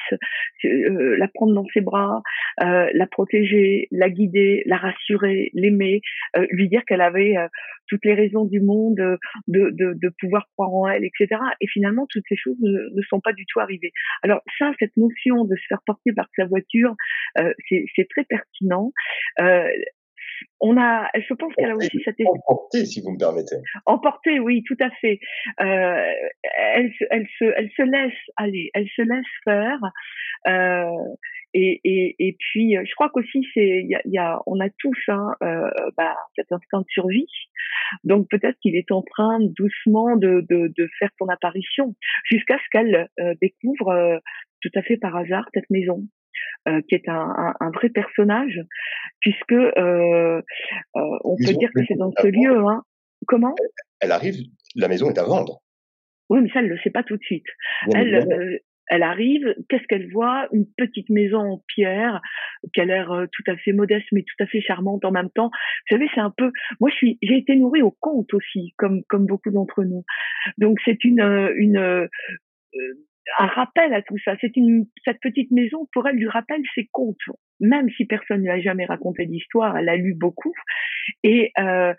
euh, 0.65 1.15
la 1.17 1.27
prendre 1.27 1.53
dans 1.53 1.65
ses 1.73 1.81
bras, 1.81 2.21
la 2.57 3.07
protéger, 3.07 3.87
la 3.91 4.09
guider, 4.09 4.63
la 4.65 4.77
rassurer, 4.77 5.51
l'aimer, 5.53 6.01
lui 6.51 6.67
dire 6.67 6.83
qu'elle 6.85 7.01
avait 7.01 7.35
toutes 7.87 8.05
les 8.05 8.13
raisons 8.13 8.45
du 8.45 8.61
monde 8.61 8.95
de, 8.95 9.19
de, 9.47 9.93
de, 9.93 10.09
pouvoir 10.19 10.47
croire 10.53 10.73
en 10.73 10.87
elle, 10.87 11.03
etc. 11.03 11.39
Et 11.61 11.67
finalement, 11.67 12.05
toutes 12.09 12.23
ces 12.27 12.35
choses 12.35 12.57
ne, 12.61 12.95
ne, 12.95 13.01
sont 13.03 13.19
pas 13.19 13.33
du 13.33 13.45
tout 13.45 13.59
arrivées. 13.59 13.91
Alors 14.23 14.41
ça, 14.57 14.71
cette 14.79 14.95
notion 14.97 15.45
de 15.45 15.55
se 15.65 15.67
faire 15.69 15.81
porter 15.85 16.13
par 16.13 16.27
sa 16.35 16.45
voiture, 16.45 16.95
euh, 17.39 17.53
c'est 17.69 18.07
très 18.09 18.23
pertinent. 18.23 18.91
Euh, 19.39 19.67
on 20.59 20.77
a, 20.77 21.09
je 21.15 21.33
pense 21.33 21.53
qu'elle 21.55 21.71
a 21.71 21.75
aussi 21.75 22.01
cette 22.03 22.15
emporter, 22.25 22.85
si 22.85 23.01
vous 23.01 23.11
me 23.11 23.17
permettez. 23.17 23.55
Emporter, 23.85 24.39
oui, 24.39 24.63
tout 24.63 24.77
à 24.81 24.89
fait. 25.01 25.19
Euh, 25.59 26.11
elle, 26.73 26.91
elle 27.09 27.27
se, 27.37 27.45
elle 27.55 27.69
se 27.75 27.81
laisse 27.81 28.19
aller, 28.37 28.69
elle 28.73 28.87
se 28.95 29.01
laisse 29.01 29.25
faire. 29.43 29.79
Euh, 30.47 31.15
et, 31.57 31.79
et, 31.85 32.15
et 32.19 32.35
puis, 32.37 32.75
je 32.75 32.93
crois 32.95 33.09
qu'aussi, 33.09 33.47
c'est, 33.53 33.81
il 33.83 33.89
y 33.89 33.95
a, 33.95 34.01
y 34.05 34.17
a, 34.17 34.41
on 34.45 34.59
a 34.59 34.69
tous 34.77 34.97
hein, 35.07 35.31
euh, 35.41 35.69
bah, 35.95 36.15
cet 36.35 36.51
instinct 36.51 36.81
de 36.81 36.85
survie. 36.89 37.27
Donc 38.03 38.27
peut-être 38.29 38.57
qu'il 38.61 38.75
est 38.75 38.91
en 38.91 39.01
train 39.01 39.39
doucement 39.39 40.17
de, 40.17 40.45
de, 40.49 40.73
de 40.75 40.89
faire 40.99 41.09
son 41.17 41.29
apparition, 41.29 41.95
jusqu'à 42.25 42.57
ce 42.57 42.63
qu'elle 42.71 43.07
euh, 43.19 43.33
découvre 43.41 43.89
euh, 43.89 44.17
tout 44.61 44.71
à 44.75 44.81
fait 44.81 44.97
par 44.97 45.15
hasard 45.15 45.47
cette 45.53 45.69
maison. 45.69 46.05
Euh, 46.67 46.81
qui 46.89 46.95
est 46.95 47.07
un, 47.07 47.33
un, 47.37 47.53
un, 47.61 47.71
vrai 47.71 47.89
personnage, 47.89 48.59
puisque 49.21 49.53
euh, 49.53 50.41
euh, 50.97 51.17
on 51.23 51.37
peut 51.37 51.53
dire 51.53 51.69
que 51.73 51.85
c'est 51.87 51.95
dans 51.95 52.11
ce 52.19 52.27
lieu. 52.27 52.57
Hein. 52.67 52.83
Comment? 53.27 53.55
Elle 54.01 54.11
arrive, 54.11 54.35
la 54.75 54.87
maison 54.89 55.09
est 55.09 55.17
à 55.17 55.23
vendre. 55.23 55.61
Oui, 56.29 56.41
mais 56.41 56.49
ça, 56.49 56.59
elle 56.59 56.65
ne 56.65 56.73
le 56.73 56.79
sait 56.79 56.89
pas 56.89 57.03
tout 57.03 57.17
de 57.17 57.23
suite. 57.23 57.45
elle, 57.93 58.15
euh, 58.15 58.57
elle 58.87 59.03
arrive, 59.03 59.55
qu'est-ce 59.69 59.85
qu'elle 59.87 60.11
voit? 60.11 60.47
Une 60.51 60.65
petite 60.77 61.09
maison 61.09 61.39
en 61.39 61.63
pierre 61.67 62.21
qui 62.73 62.81
a 62.81 62.85
l'air 62.85 63.11
euh, 63.11 63.25
tout 63.31 63.43
à 63.47 63.57
fait 63.57 63.73
modeste 63.73 64.07
mais 64.11 64.23
tout 64.23 64.43
à 64.43 64.47
fait 64.47 64.61
charmante 64.61 65.05
en 65.05 65.11
même 65.11 65.29
temps. 65.29 65.49
Vous 65.89 65.95
savez, 65.95 66.09
c'est 66.13 66.21
un 66.21 66.33
peu. 66.35 66.51
Moi, 66.79 66.89
je 66.91 66.95
suis, 66.95 67.17
j'ai 67.21 67.37
été 67.37 67.55
nourrie 67.55 67.81
au 67.81 67.91
conte 67.91 68.33
aussi, 68.33 68.73
comme 68.77 69.03
comme 69.09 69.25
beaucoup 69.25 69.51
d'entre 69.51 69.83
nous. 69.83 70.03
Donc 70.57 70.79
c'est 70.85 71.03
une 71.03 71.21
une 71.55 72.09
un 73.39 73.47
rappel 73.47 73.93
à 73.93 74.01
tout 74.01 74.17
ça. 74.23 74.35
C'est 74.41 74.55
une 74.55 74.85
cette 75.03 75.19
petite 75.19 75.51
maison 75.51 75.87
pour 75.93 76.07
elle 76.07 76.17
du 76.17 76.27
rappel 76.27 76.61
ses 76.75 76.87
contes, 76.91 77.17
même 77.59 77.89
si 77.97 78.05
personne 78.05 78.37
ne 78.37 78.43
lui 78.43 78.51
a 78.51 78.61
jamais 78.61 78.85
raconté 78.85 79.25
d'histoire, 79.25 79.77
elle 79.77 79.89
a 79.89 79.95
lu 79.95 80.13
beaucoup 80.13 80.53
et 81.23 81.51
euh, 81.59 81.93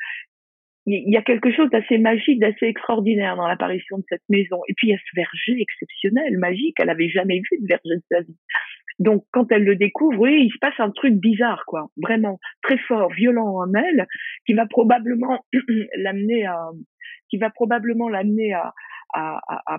il 0.87 1.13
y 1.13 1.17
a 1.17 1.23
quelque 1.23 1.53
chose 1.53 1.69
d'assez 1.71 1.99
magique, 1.99 2.39
d'assez 2.39 2.67
extraordinaire 2.67 3.37
dans 3.37 3.49
l'apparition 3.49 3.99
de 3.99 4.05
cette 4.09 4.23
maison. 4.29 4.61
Et 4.69 4.75
puis 4.75 4.89
il 4.89 4.91
y 4.93 4.95
a 4.95 4.99
ce 4.99 5.17
verger 5.17 5.61
exceptionnel, 5.61 6.39
magique. 6.39 6.77
Elle 6.79 6.91
avait 6.91 7.09
jamais 7.09 7.41
vu 7.41 7.59
de 7.61 7.67
verger 7.67 7.97
de 7.97 8.03
sa 8.11 8.21
vie. 8.21 8.37
Donc, 8.99 9.25
quand 9.31 9.51
elle 9.53 9.65
le 9.65 9.77
découvre, 9.77 10.19
oui, 10.21 10.45
il 10.47 10.51
se 10.51 10.59
passe 10.59 10.79
un 10.79 10.91
truc 10.91 11.15
bizarre, 11.15 11.65
quoi, 11.67 11.89
vraiment 11.99 12.39
très 12.63 12.79
fort, 12.79 13.13
violent 13.13 13.57
en 13.57 13.75
elle, 13.75 14.07
qui 14.47 14.55
va 14.55 14.67
probablement 14.67 15.45
l'amener 15.97 16.47
à, 16.47 16.71
qui 17.29 17.37
va 17.37 17.51
probablement 17.51 18.09
l'amener 18.09 18.55
à, 18.55 18.73
à, 19.13 19.41
à, 19.67 19.79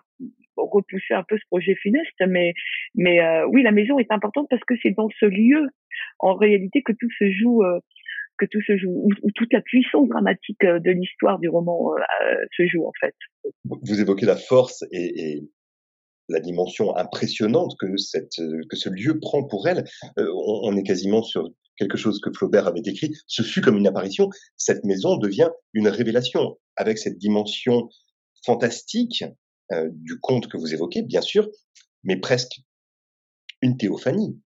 repousser 0.56 1.14
un 1.14 1.24
peu 1.24 1.38
ce 1.38 1.46
projet 1.50 1.76
funeste. 1.76 2.22
Mais, 2.28 2.54
mais 2.94 3.22
euh, 3.22 3.48
oui, 3.48 3.64
la 3.64 3.72
maison 3.72 3.98
est 3.98 4.12
importante 4.12 4.48
parce 4.50 4.64
que 4.66 4.76
c'est 4.84 4.92
dans 4.92 5.10
ce 5.20 5.26
lieu, 5.26 5.68
en 6.20 6.36
réalité, 6.36 6.84
que 6.84 6.94
tout 6.94 7.10
se 7.18 7.32
joue. 7.32 7.64
Euh, 7.64 7.80
que 8.38 8.46
tout 8.46 8.62
se 8.62 8.78
joue, 8.78 9.08
où, 9.24 9.32
toute 9.36 9.52
la 9.54 9.62
puissance 9.62 10.08
dramatique 10.08 10.64
euh, 10.64 10.80
de 10.80 10.92
l'histoire 10.92 11.40
du 11.40 11.50
roman 11.50 11.92
se 12.56 12.68
joue 12.68 12.86
en 12.86 12.94
fait. 13.00 13.16
Vous 13.66 14.00
évoquez 14.00 14.26
la 14.26 14.36
force 14.36 14.84
et, 14.92 15.22
et 15.22 15.50
la 16.30 16.40
dimension 16.40 16.96
impressionnante 16.96 17.74
que 17.80 17.98
cette 17.98 18.38
que 18.70 18.76
ce 18.76 18.90
lieu 18.90 19.20
prend 19.20 19.44
pour 19.44 19.68
elle. 19.68 19.84
on, 20.18 20.62
on, 20.64 20.76
est 20.76 20.84
quasiment 20.84 21.24
sur 21.24 21.50
quelque 21.78 21.98
chose 21.98 22.20
que 22.20 22.32
Flaubert 22.32 22.68
avait 22.68 22.82
écrit. 22.86 23.14
Ce 23.28 23.44
fut 23.44 23.62
comme 23.62 23.78
une 23.78 23.88
apparition. 23.88 24.30
Cette 24.58 24.84
maison 24.84 25.18
devient 25.18 25.50
une 25.74 25.88
révélation 25.88 26.58
avec 26.76 26.98
cette 26.98 27.18
dimension 27.18 27.90
fantastique 28.46 29.24
euh, 29.74 29.90
du 29.92 30.20
conte 30.20 30.48
que 30.48 30.58
vous 30.58 30.74
évoquez, 30.74 31.02
bien 31.02 31.22
sûr, 31.22 31.50
mais 32.04 32.18
presque 32.18 32.62
une 33.62 33.78
théophanie. 33.78 34.40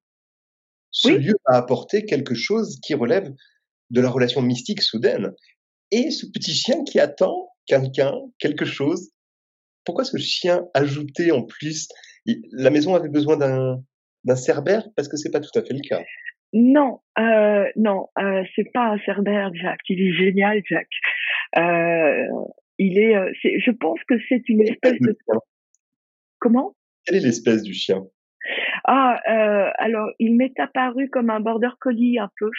Ce 0.90 1.10
lieu 1.10 1.36
a 1.46 1.58
apporté 1.58 2.06
quelque 2.06 2.34
chose 2.34 2.80
qui 2.82 2.96
relève 2.96 3.32
de 3.92 4.02
la 4.02 4.10
relation 4.10 4.42
mystique 4.42 4.82
soudaine. 4.82 5.32
Et 5.92 6.10
ce 6.10 6.26
petit 6.26 6.54
chien 6.54 6.84
qui 6.84 7.00
attend 7.00 7.50
quelqu'un, 7.68 8.14
quelque 8.40 8.66
chose. 8.66 9.12
Pourquoi 9.86 10.04
ce 10.04 10.18
chien 10.18 10.66
ajouté 10.74 11.32
en 11.32 11.44
plus 11.44 11.88
La 12.26 12.70
maison 12.70 12.96
avait 12.96 13.10
besoin 13.10 13.38
d'un 13.38 13.84
d'un 14.24 14.36
cerbère? 14.36 14.88
Parce 14.96 15.08
que 15.08 15.18
c'est 15.18 15.32
pas 15.32 15.40
tout 15.40 15.58
à 15.58 15.64
fait 15.64 15.74
le 15.74 15.88
cas. 15.88 16.02
Non, 16.54 17.00
euh, 17.18 17.66
non, 17.76 18.08
euh, 18.20 18.44
c'est 18.56 18.72
pas 18.74 18.92
un 18.92 19.00
cerbère, 19.00 19.52
Jack. 19.54 19.80
Il 19.88 20.02
est 20.02 20.14
génial, 20.14 20.62
Jack. 20.70 20.88
Euh, 21.58 22.28
il 22.78 23.00
est, 23.00 23.16
je 23.44 23.72
pense 23.72 24.00
que 24.08 24.16
c'est 24.28 24.48
une 24.50 24.62
espèce 24.62 25.00
de. 25.00 25.18
Comment? 26.40 26.76
Quelle 27.06 27.18
est 27.18 27.22
l'espèce 27.22 27.64
du 27.64 27.74
chien? 27.74 28.04
Ah, 28.86 29.20
alors 29.78 30.10
il 30.20 30.36
m'est 30.36 30.60
apparu 30.60 31.10
comme 31.10 31.30
un 31.30 31.40
border 31.40 31.70
collie 31.80 32.18
un 32.20 32.30
peu, 32.40 32.50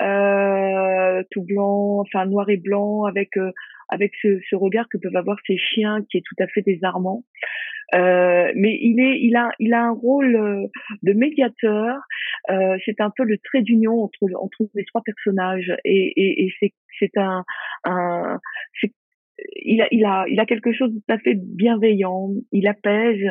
euh, 0.00 1.22
tout 1.30 1.42
blanc, 1.42 2.00
enfin 2.00 2.26
noir 2.26 2.48
et 2.50 2.56
blanc, 2.56 3.04
avec 3.04 3.30
avec 3.88 4.12
ce, 4.20 4.38
ce, 4.48 4.54
regard 4.56 4.86
que 4.88 4.98
peuvent 4.98 5.16
avoir 5.16 5.38
ces 5.46 5.56
chiens 5.56 6.04
qui 6.10 6.18
est 6.18 6.24
tout 6.24 6.36
à 6.42 6.46
fait 6.46 6.62
désarmant. 6.62 7.24
Euh, 7.94 8.52
mais 8.54 8.78
il 8.82 9.00
est, 9.00 9.18
il 9.20 9.34
a, 9.34 9.50
il 9.58 9.72
a 9.72 9.82
un 9.82 9.92
rôle 9.92 10.68
de 11.02 11.12
médiateur. 11.14 11.96
Euh, 12.50 12.76
c'est 12.84 13.00
un 13.00 13.10
peu 13.16 13.24
le 13.24 13.38
trait 13.38 13.62
d'union 13.62 14.02
entre 14.02 14.18
entre 14.38 14.68
les 14.74 14.84
trois 14.84 15.02
personnages 15.02 15.72
et, 15.84 16.12
et, 16.16 16.44
et 16.44 16.52
c'est 16.60 16.74
c'est 16.98 17.16
un, 17.16 17.44
un 17.84 18.38
c'est 18.80 18.92
il 19.56 19.80
a, 19.82 19.88
il 19.90 20.04
a, 20.04 20.24
il 20.28 20.40
a 20.40 20.46
quelque 20.46 20.72
chose 20.72 20.92
de 20.92 20.98
tout 20.98 21.12
à 21.12 21.18
fait 21.18 21.34
bienveillant. 21.34 22.30
Il 22.52 22.66
apaise 22.66 23.24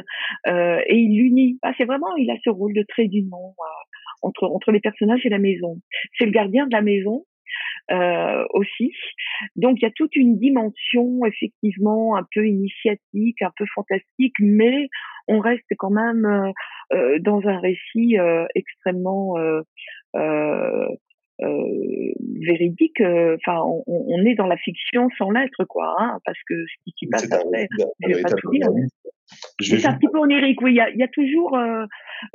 euh, 0.48 0.80
et 0.88 0.98
il 0.98 1.20
unit. 1.20 1.60
Ah, 1.62 1.74
c'est 1.78 1.86
vraiment, 1.86 2.16
il 2.18 2.30
a 2.32 2.36
ce 2.44 2.50
rôle 2.50 2.74
de 2.74 2.84
trait 2.88 3.08
d'union 3.08 3.38
euh, 3.38 3.87
entre 4.22 4.46
entre 4.46 4.72
les 4.72 4.80
personnages 4.80 5.26
et 5.26 5.30
la 5.30 5.40
maison. 5.40 5.80
C'est 6.18 6.26
le 6.26 6.32
gardien 6.32 6.66
de 6.68 6.74
la 6.74 6.82
maison. 6.82 7.26
Euh, 7.90 8.44
aussi. 8.50 8.92
Donc 9.56 9.78
il 9.80 9.84
y 9.84 9.86
a 9.86 9.92
toute 9.92 10.14
une 10.18 10.38
dimension 10.38 11.26
effectivement 11.26 12.18
un 12.18 12.26
peu 12.36 12.46
initiatique, 12.46 13.42
un 13.42 13.52
peu 13.56 13.66
fantastique, 13.74 14.36
mais 14.40 14.90
on 15.30 15.40
reste 15.40 15.64
quand 15.78 15.92
même 15.92 16.26
euh, 16.26 16.52
euh 16.94 17.20
dans 17.20 17.40
un 17.48 17.60
récit 17.60 18.20
euh, 18.20 18.46
extrêmement 18.56 19.38
euh, 19.38 19.62
euh, 20.16 20.90
véridique. 22.42 23.00
Enfin, 23.00 23.62
on, 23.64 23.84
on, 23.88 24.26
est 24.26 24.36
dans 24.36 24.48
la 24.48 24.58
fiction 24.58 25.08
sans 25.18 25.32
l'être, 25.32 25.64
quoi, 25.66 25.96
hein, 25.98 26.20
parce 26.26 26.40
que 26.46 26.56
ce 26.56 26.84
qui 26.84 26.94
s'y 26.98 27.08
passe 27.08 27.32
après, 27.32 27.70
je 28.02 28.14
vais 28.16 28.22
pas 28.22 28.32
tout 28.32 28.52
dire. 28.52 28.68
C'est 29.62 29.86
un 29.86 29.94
petit 29.94 30.08
peu 30.12 30.20
onirique, 30.20 30.62
oui. 30.62 30.72
Il 30.72 30.76
y 30.76 30.82
a, 30.82 30.90
il 30.90 30.98
y 30.98 31.04
a 31.04 31.08
toujours 31.08 31.58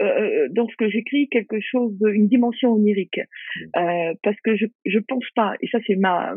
euh, 0.01 0.05
euh, 0.05 0.49
dans 0.51 0.69
ce 0.69 0.77
que 0.77 0.89
j'écris 0.89 1.29
quelque 1.29 1.61
chose, 1.61 1.93
de, 1.99 2.11
une 2.11 2.29
dimension 2.29 2.73
onirique, 2.73 3.19
mmh. 3.19 3.81
euh, 3.81 4.15
parce 4.23 4.37
que 4.45 4.57
je 4.57 4.67
je 4.85 4.99
pense 4.99 5.25
pas, 5.35 5.55
et 5.61 5.69
ça 5.69 5.79
c'est 5.87 5.97
ma 5.97 6.35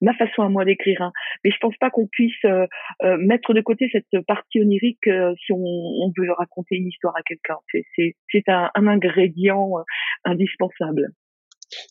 ma 0.00 0.14
façon 0.14 0.42
à 0.42 0.48
moi 0.48 0.64
d'écrire, 0.64 1.02
hein, 1.02 1.12
mais 1.44 1.50
je 1.50 1.58
pense 1.60 1.76
pas 1.78 1.90
qu'on 1.90 2.06
puisse 2.06 2.44
euh, 2.44 2.66
mettre 3.18 3.52
de 3.52 3.60
côté 3.60 3.90
cette 3.92 4.24
partie 4.26 4.60
onirique 4.60 5.04
si 5.04 5.52
on, 5.52 5.58
on, 5.58 6.12
veut 6.16 6.32
raconter 6.32 6.76
une 6.76 6.88
histoire 6.88 7.14
à 7.16 7.22
quelqu'un. 7.22 7.56
C'est 7.70 7.84
c'est 7.94 8.16
c'est 8.30 8.48
un, 8.48 8.70
un 8.74 8.86
ingrédient 8.86 9.72
indispensable 10.24 11.12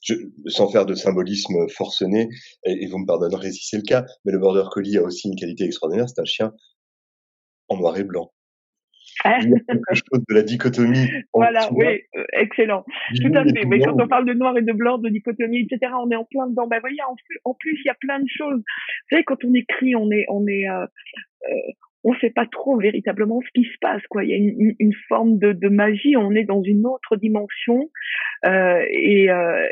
je, 0.02 0.16
sans 0.48 0.70
faire 0.70 0.86
de 0.86 0.96
symbolisme 0.96 1.68
forcené, 1.70 2.30
et, 2.66 2.88
vous 2.88 2.98
me 2.98 3.06
pardonnerez 3.06 3.52
si 3.52 3.66
c'est 3.68 3.78
le 3.78 3.84
cas, 3.84 4.06
mais 4.26 4.32
le 4.32 4.40
border 4.40 4.64
collie 4.72 4.98
a 4.98 5.04
aussi 5.04 5.28
une 5.28 5.36
qualité 5.36 5.66
extraordinaire, 5.66 6.10
c'est 6.10 6.22
un 6.22 6.26
chien 6.26 6.54
en 7.70 7.78
noir 7.78 7.98
et 7.98 8.04
blanc. 8.04 8.32
Il 9.26 9.50
y 9.50 9.54
a 9.56 9.60
quelque 9.68 9.94
chose 9.94 10.24
de 10.30 10.34
la 10.34 10.44
dichotomie. 10.44 11.08
Voilà, 11.34 11.68
oui, 11.72 12.02
euh, 12.16 12.24
excellent. 12.34 12.86
Tout 13.16 13.32
à 13.34 13.44
fait. 13.44 13.66
Mais 13.66 13.80
quand 13.80 14.00
on 14.00 14.08
parle 14.08 14.26
de 14.26 14.34
noir 14.34 14.58
et 14.58 14.62
de 14.62 14.74
blanc, 14.74 14.98
de 14.98 15.10
dichotomie, 15.10 15.68
etc., 15.70 15.92
on 16.00 16.10
est 16.12 16.16
en 16.16 16.26
plein 16.26 16.48
dedans. 16.48 16.68
Ben, 16.68 16.80
voyez, 16.80 17.02
en 17.04 17.16
plus, 17.16 17.40
en 17.44 17.54
plus, 17.54 17.80
il 17.84 17.88
y 17.88 17.90
a 17.90 17.96
plein 18.00 18.20
de 18.20 18.28
choses. 18.28 18.60
Vous 18.60 19.08
savez, 19.10 19.24
quand 19.24 19.44
on 19.44 19.54
écrit, 19.54 19.96
on 19.96 20.12
est, 20.12 20.26
on 20.30 20.48
est, 20.48 20.70
euh, 20.70 20.86
euh, 21.50 21.72
on 22.04 22.14
ne 22.14 22.20
sait 22.20 22.30
pas 22.30 22.46
trop 22.46 22.78
véritablement 22.78 23.42
ce 23.42 23.50
qui 23.54 23.68
se 23.68 23.78
passe. 23.82 24.02
Quoi. 24.10 24.24
Il 24.24 24.30
y 24.30 24.34
a 24.34 24.38
une, 24.38 24.76
une 24.80 24.94
forme 25.08 25.40
de, 25.40 25.52
de, 25.52 25.70
magie, 25.70 26.16
on 26.16 26.32
est 26.32 26.46
dans 26.46 26.64
une 26.64 26.86
autre 26.86 27.16
dimension 27.18 27.90
euh, 28.46 28.82
et 28.90 29.30
euh, 29.30 29.68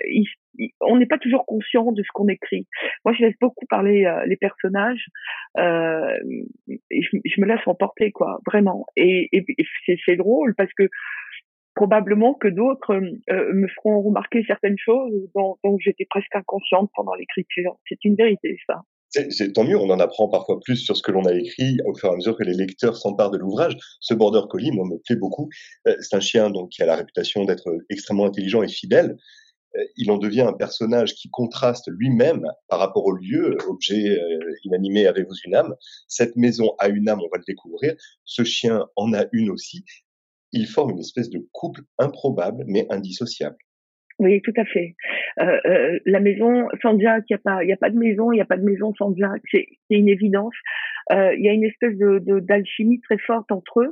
on 0.81 0.97
n'est 0.97 1.05
pas 1.05 1.17
toujours 1.17 1.45
conscient 1.45 1.91
de 1.91 2.01
ce 2.01 2.07
qu'on 2.13 2.27
écrit. 2.27 2.67
Moi, 3.03 3.13
je 3.17 3.25
laisse 3.25 3.35
beaucoup 3.39 3.65
parler 3.67 4.05
euh, 4.05 4.25
les 4.25 4.37
personnages 4.37 5.05
euh, 5.57 6.17
et 6.91 7.01
je, 7.01 7.41
me 7.41 7.45
laisse 7.45 7.65
emporter, 7.65 8.11
quoi, 8.11 8.39
vraiment. 8.45 8.85
Et, 8.95 9.29
c'est 10.05 10.15
drôle 10.15 10.55
parce 10.55 10.71
que 10.73 10.89
probablement 11.75 12.33
que 12.33 12.47
d'autres 12.47 12.93
euh, 12.93 13.53
me 13.53 13.67
feront 13.67 14.01
remarquer 14.01 14.43
certaines 14.47 14.77
choses 14.77 15.29
dont, 15.35 15.57
dont 15.63 15.77
j'étais 15.79 16.05
presque 16.09 16.35
inconsciente 16.35 16.89
pendant 16.95 17.13
l'écriture. 17.15 17.77
C'est 17.87 18.03
une 18.05 18.15
vérité, 18.15 18.57
ça 18.67 18.81
c'est 19.29 19.53
tant 19.53 19.63
mieux, 19.63 19.77
on 19.77 19.89
en 19.89 19.99
apprend 19.99 20.27
parfois 20.27 20.59
plus 20.59 20.77
sur 20.77 20.95
ce 20.97 21.01
que 21.01 21.11
l'on 21.11 21.25
a 21.25 21.33
écrit 21.33 21.77
au 21.85 21.93
fur 21.95 22.09
et 22.09 22.13
à 22.13 22.15
mesure 22.15 22.35
que 22.37 22.43
les 22.43 22.53
lecteurs 22.53 22.97
s'emparent 22.97 23.31
de 23.31 23.37
l'ouvrage. 23.37 23.77
Ce 23.99 24.13
border 24.13 24.41
collie, 24.49 24.71
moi, 24.71 24.85
me 24.85 24.97
plaît 24.97 25.15
beaucoup. 25.15 25.49
Euh, 25.87 25.95
c'est 25.99 26.15
un 26.15 26.19
chien 26.19 26.49
donc 26.49 26.69
qui 26.69 26.83
a 26.83 26.85
la 26.85 26.95
réputation 26.95 27.45
d'être 27.45 27.69
extrêmement 27.89 28.25
intelligent 28.25 28.61
et 28.63 28.67
fidèle. 28.67 29.17
Euh, 29.75 29.83
il 29.97 30.11
en 30.11 30.17
devient 30.17 30.41
un 30.41 30.53
personnage 30.53 31.13
qui 31.15 31.29
contraste 31.29 31.89
lui-même 31.91 32.45
par 32.69 32.79
rapport 32.79 33.05
au 33.05 33.13
lieu, 33.13 33.57
objet 33.67 34.09
euh, 34.09 34.55
inanimé, 34.63 35.07
avez-vous 35.07 35.33
une 35.45 35.55
âme 35.55 35.75
Cette 36.07 36.35
maison 36.35 36.75
a 36.79 36.89
une 36.89 37.09
âme, 37.09 37.19
on 37.19 37.29
va 37.29 37.37
le 37.37 37.43
découvrir. 37.47 37.95
Ce 38.23 38.43
chien 38.43 38.85
en 38.95 39.13
a 39.13 39.25
une 39.31 39.49
aussi. 39.49 39.83
Ils 40.51 40.67
forment 40.67 40.91
une 40.91 40.99
espèce 40.99 41.29
de 41.29 41.39
couple 41.51 41.81
improbable 41.97 42.63
mais 42.67 42.87
indissociable. 42.89 43.57
Oui, 44.17 44.41
tout 44.43 44.53
à 44.55 44.63
fait. 44.63 44.95
Euh, 45.41 45.99
la 46.05 46.21
maison 46.21 46.69
sans 46.81 46.97
Jack, 46.97 47.25
il 47.29 47.33
n'y 47.33 47.35
a 47.35 47.39
pas, 47.39 47.59
a 47.59 47.77
pas 47.77 47.89
de 47.89 47.97
maison, 47.97 48.31
il 48.31 48.35
n'y 48.35 48.41
a 48.41 48.45
pas 48.45 48.55
de 48.55 48.63
maison 48.63 48.93
sans 48.97 49.13
Jack. 49.13 49.41
C'est 49.51 49.67
une 49.89 50.07
évidence. 50.07 50.53
Euh, 51.11 51.35
il 51.35 51.43
y 51.43 51.49
a 51.49 51.53
une 51.53 51.63
espèce 51.63 51.97
de 51.97 52.39
d'alchimie 52.39 52.99
très 53.01 53.17
forte 53.17 53.51
entre 53.51 53.81
eux. 53.81 53.91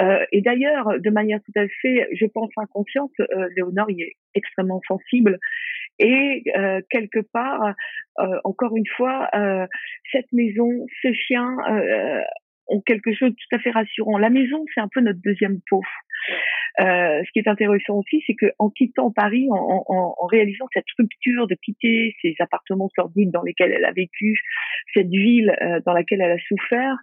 Euh, 0.00 0.24
et 0.32 0.40
d'ailleurs, 0.40 0.88
de 0.98 1.10
manière 1.10 1.40
tout 1.42 1.58
à 1.58 1.66
fait, 1.82 2.08
je 2.12 2.26
pense 2.26 2.50
inconsciente, 2.56 3.12
euh, 3.20 3.48
Léonore 3.56 3.90
il 3.90 4.02
est 4.02 4.16
extrêmement 4.34 4.80
sensible. 4.86 5.38
Et 5.98 6.42
euh, 6.56 6.80
quelque 6.90 7.20
part, 7.20 7.74
encore 8.42 8.76
une 8.76 8.86
fois, 8.96 9.28
cette 10.10 10.32
maison, 10.32 10.86
ce 11.02 11.12
chien 11.12 11.56
ont 12.66 12.80
quelque 12.80 13.14
chose 13.14 13.30
de 13.30 13.36
tout 13.36 13.56
à 13.56 13.58
fait 13.58 13.70
rassurant. 13.70 14.18
La 14.18 14.30
maison, 14.30 14.64
c'est 14.74 14.80
un 14.80 14.88
peu 14.92 15.00
notre 15.00 15.20
deuxième 15.22 15.60
peau. 15.68 15.82
Euh, 16.80 17.22
ce 17.24 17.30
qui 17.32 17.38
est 17.38 17.48
intéressant 17.48 17.98
aussi, 17.98 18.22
c'est 18.26 18.34
qu'en 18.34 18.70
quittant 18.70 19.10
Paris, 19.10 19.46
en, 19.50 19.84
en, 19.86 20.14
en, 20.18 20.26
réalisant 20.26 20.66
cette 20.72 20.90
rupture 20.98 21.46
de 21.46 21.54
quitter 21.54 22.16
ces 22.20 22.34
appartements 22.40 22.90
sordides 22.96 23.30
dans 23.30 23.42
lesquels 23.42 23.72
elle 23.72 23.84
a 23.84 23.92
vécu, 23.92 24.40
cette 24.92 25.08
ville 25.08 25.54
euh, 25.62 25.80
dans 25.86 25.92
laquelle 25.92 26.20
elle 26.20 26.32
a 26.32 26.42
souffert, 26.48 26.96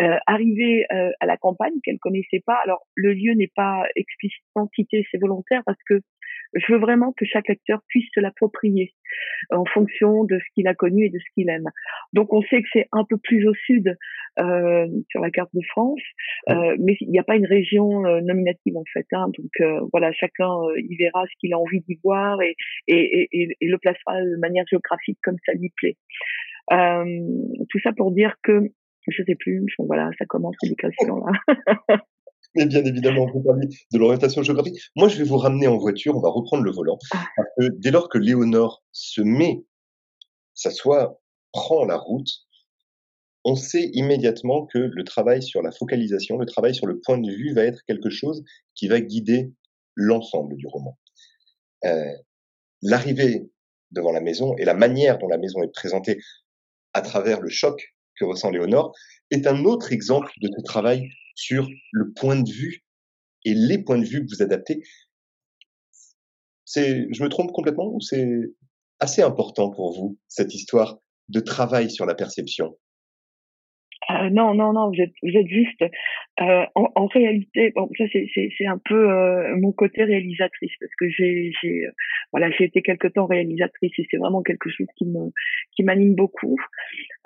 euh, 0.00 0.16
arriver 0.26 0.86
euh, 0.92 1.10
à 1.20 1.26
la 1.26 1.36
campagne 1.36 1.74
qu'elle 1.84 1.98
connaissait 1.98 2.42
pas. 2.44 2.58
Alors 2.64 2.86
le 2.96 3.12
lieu 3.12 3.34
n'est 3.34 3.52
pas 3.54 3.84
explicitement 3.94 4.66
quitté, 4.74 5.06
c'est 5.10 5.20
volontaire 5.20 5.62
parce 5.64 5.82
que 5.88 6.00
je 6.54 6.72
veux 6.72 6.78
vraiment 6.78 7.12
que 7.12 7.24
chaque 7.24 7.48
lecteur 7.48 7.80
puisse 7.88 8.08
se 8.14 8.20
l'approprier 8.20 8.94
en 9.50 9.64
fonction 9.64 10.24
de 10.24 10.38
ce 10.38 10.44
qu'il 10.54 10.68
a 10.68 10.74
connu 10.74 11.06
et 11.06 11.10
de 11.10 11.18
ce 11.18 11.24
qu'il 11.34 11.48
aime. 11.48 11.68
Donc 12.12 12.32
on 12.32 12.42
sait 12.42 12.62
que 12.62 12.68
c'est 12.72 12.88
un 12.92 13.04
peu 13.04 13.16
plus 13.16 13.46
au 13.46 13.54
sud 13.54 13.96
euh, 14.38 14.86
sur 15.10 15.20
la 15.20 15.30
carte 15.30 15.50
de 15.54 15.60
France, 15.68 16.00
euh, 16.50 16.76
mais 16.80 16.96
il 17.00 17.10
n'y 17.10 17.18
a 17.18 17.24
pas 17.24 17.36
une 17.36 17.46
région 17.46 18.04
euh, 18.06 18.20
nominative 18.20 18.76
en 18.76 18.84
fait. 18.92 19.06
Hein, 19.12 19.28
donc 19.36 19.50
euh, 19.60 19.80
voilà, 19.92 20.12
chacun 20.12 20.50
euh, 20.50 20.80
y 20.80 20.96
verra 20.96 21.24
ce 21.26 21.32
qu'il 21.38 21.52
a 21.52 21.58
envie 21.58 21.80
d'y 21.80 21.98
voir 22.02 22.40
et, 22.42 22.56
et, 22.86 23.28
et, 23.32 23.56
et, 23.60 23.68
le 23.68 23.78
placera 23.78 24.22
de 24.22 24.36
manière 24.36 24.64
géographique 24.68 25.18
comme 25.22 25.36
ça 25.46 25.52
lui 25.54 25.72
plaît. 25.76 25.96
tout 26.70 27.78
ça 27.82 27.92
pour 27.92 28.12
dire 28.12 28.34
que 28.42 28.70
je 29.08 29.22
sais 29.22 29.34
plus, 29.34 29.66
voilà, 29.78 30.10
ça 30.18 30.24
commence 30.24 30.56
l'éducation 30.62 31.24
là. 31.26 31.98
Mais 32.54 32.66
bien 32.66 32.84
évidemment, 32.84 33.26
vous 33.32 33.42
parlez 33.42 33.66
de 33.92 33.98
l'orientation 33.98 34.42
géographique. 34.42 34.78
Moi, 34.96 35.08
je 35.08 35.18
vais 35.18 35.24
vous 35.24 35.36
ramener 35.36 35.66
en 35.66 35.76
voiture, 35.76 36.16
on 36.16 36.20
va 36.20 36.30
reprendre 36.30 36.62
le 36.62 36.70
volant. 36.70 36.98
Ah. 37.12 37.24
Parce 37.36 37.48
que 37.58 37.74
dès 37.78 37.90
lors 37.90 38.08
que 38.08 38.18
Léonore 38.18 38.82
se 38.92 39.22
met, 39.22 39.64
s'assoit, 40.54 41.20
prend 41.52 41.84
la 41.84 41.96
route, 41.96 42.28
on 43.44 43.56
sait 43.56 43.90
immédiatement 43.92 44.66
que 44.66 44.78
le 44.78 45.04
travail 45.04 45.42
sur 45.42 45.62
la 45.62 45.70
focalisation, 45.70 46.38
le 46.38 46.46
travail 46.46 46.74
sur 46.74 46.86
le 46.86 47.00
point 47.00 47.18
de 47.18 47.30
vue 47.30 47.54
va 47.54 47.64
être 47.64 47.82
quelque 47.86 48.10
chose 48.10 48.42
qui 48.74 48.88
va 48.88 49.00
guider 49.00 49.52
l'ensemble 49.94 50.56
du 50.56 50.66
roman. 50.66 50.98
Euh, 51.84 52.12
L'arrivée 52.82 53.48
devant 53.92 54.12
la 54.12 54.20
maison 54.20 54.56
et 54.56 54.64
la 54.64 54.74
manière 54.74 55.18
dont 55.18 55.28
la 55.28 55.38
maison 55.38 55.62
est 55.62 55.72
présentée 55.72 56.18
à 56.92 57.00
travers 57.00 57.40
le 57.40 57.48
choc 57.48 57.94
que 58.18 58.24
ressent 58.24 58.50
Léonore 58.50 58.94
est 59.30 59.46
un 59.46 59.64
autre 59.64 59.92
exemple 59.92 60.30
de 60.40 60.48
ce 60.54 60.62
travail 60.62 61.08
sur 61.34 61.68
le 61.92 62.12
point 62.12 62.40
de 62.40 62.50
vue 62.50 62.84
et 63.44 63.54
les 63.54 63.78
points 63.78 63.98
de 63.98 64.04
vue 64.04 64.24
que 64.24 64.34
vous 64.34 64.42
adaptez. 64.42 64.82
C'est, 66.64 67.06
je 67.12 67.22
me 67.22 67.28
trompe 67.28 67.52
complètement 67.52 67.92
ou 67.92 68.00
c'est 68.00 68.26
assez 69.00 69.22
important 69.22 69.70
pour 69.70 69.92
vous 69.92 70.18
cette 70.28 70.54
histoire 70.54 70.98
de 71.28 71.40
travail 71.40 71.90
sur 71.90 72.06
la 72.06 72.14
perception? 72.14 72.76
Euh, 74.10 74.28
non, 74.30 74.54
non, 74.54 74.72
non, 74.72 74.90
vous 74.90 75.00
êtes, 75.00 75.14
vous 75.22 75.36
êtes 75.36 75.48
juste. 75.48 75.82
Euh, 76.40 76.64
en, 76.74 76.90
en, 76.96 77.06
réalité, 77.06 77.72
bon, 77.76 77.88
ça 77.96 78.04
c'est, 78.12 78.66
un 78.66 78.78
peu 78.84 79.08
euh, 79.10 79.56
mon 79.56 79.70
côté 79.70 80.02
réalisatrice 80.02 80.72
parce 80.80 80.92
que 80.98 81.08
j'ai, 81.08 81.52
j'ai, 81.62 81.86
voilà, 82.32 82.50
j'ai 82.50 82.64
été 82.64 82.82
quelque 82.82 83.06
temps 83.06 83.26
réalisatrice 83.26 83.92
et 83.98 84.06
c'est 84.10 84.16
vraiment 84.16 84.42
quelque 84.42 84.68
chose 84.68 84.88
qui 84.96 85.06
me, 85.06 85.30
qui 85.76 85.84
m'anime 85.84 86.16
beaucoup. 86.16 86.56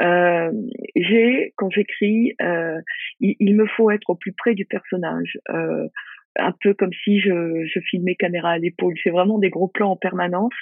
Euh, 0.02 0.52
j'ai, 0.94 1.54
quand 1.56 1.70
j'écris, 1.70 2.34
euh, 2.42 2.80
il, 3.20 3.34
il, 3.40 3.56
me 3.56 3.66
faut 3.66 3.90
être 3.90 4.10
au 4.10 4.14
plus 4.14 4.32
près 4.32 4.54
du 4.54 4.66
personnage. 4.66 5.38
un 5.48 6.54
peu 6.60 6.74
comme 6.74 6.92
si 7.04 7.18
je, 7.20 7.64
je 7.64 7.80
filmais 7.80 8.14
caméra 8.14 8.50
à 8.50 8.58
l'épaule. 8.58 8.94
C'est 9.02 9.10
vraiment 9.10 9.38
des 9.38 9.50
gros 9.50 9.68
plans 9.68 9.92
en 9.92 9.96
permanence 9.96 10.54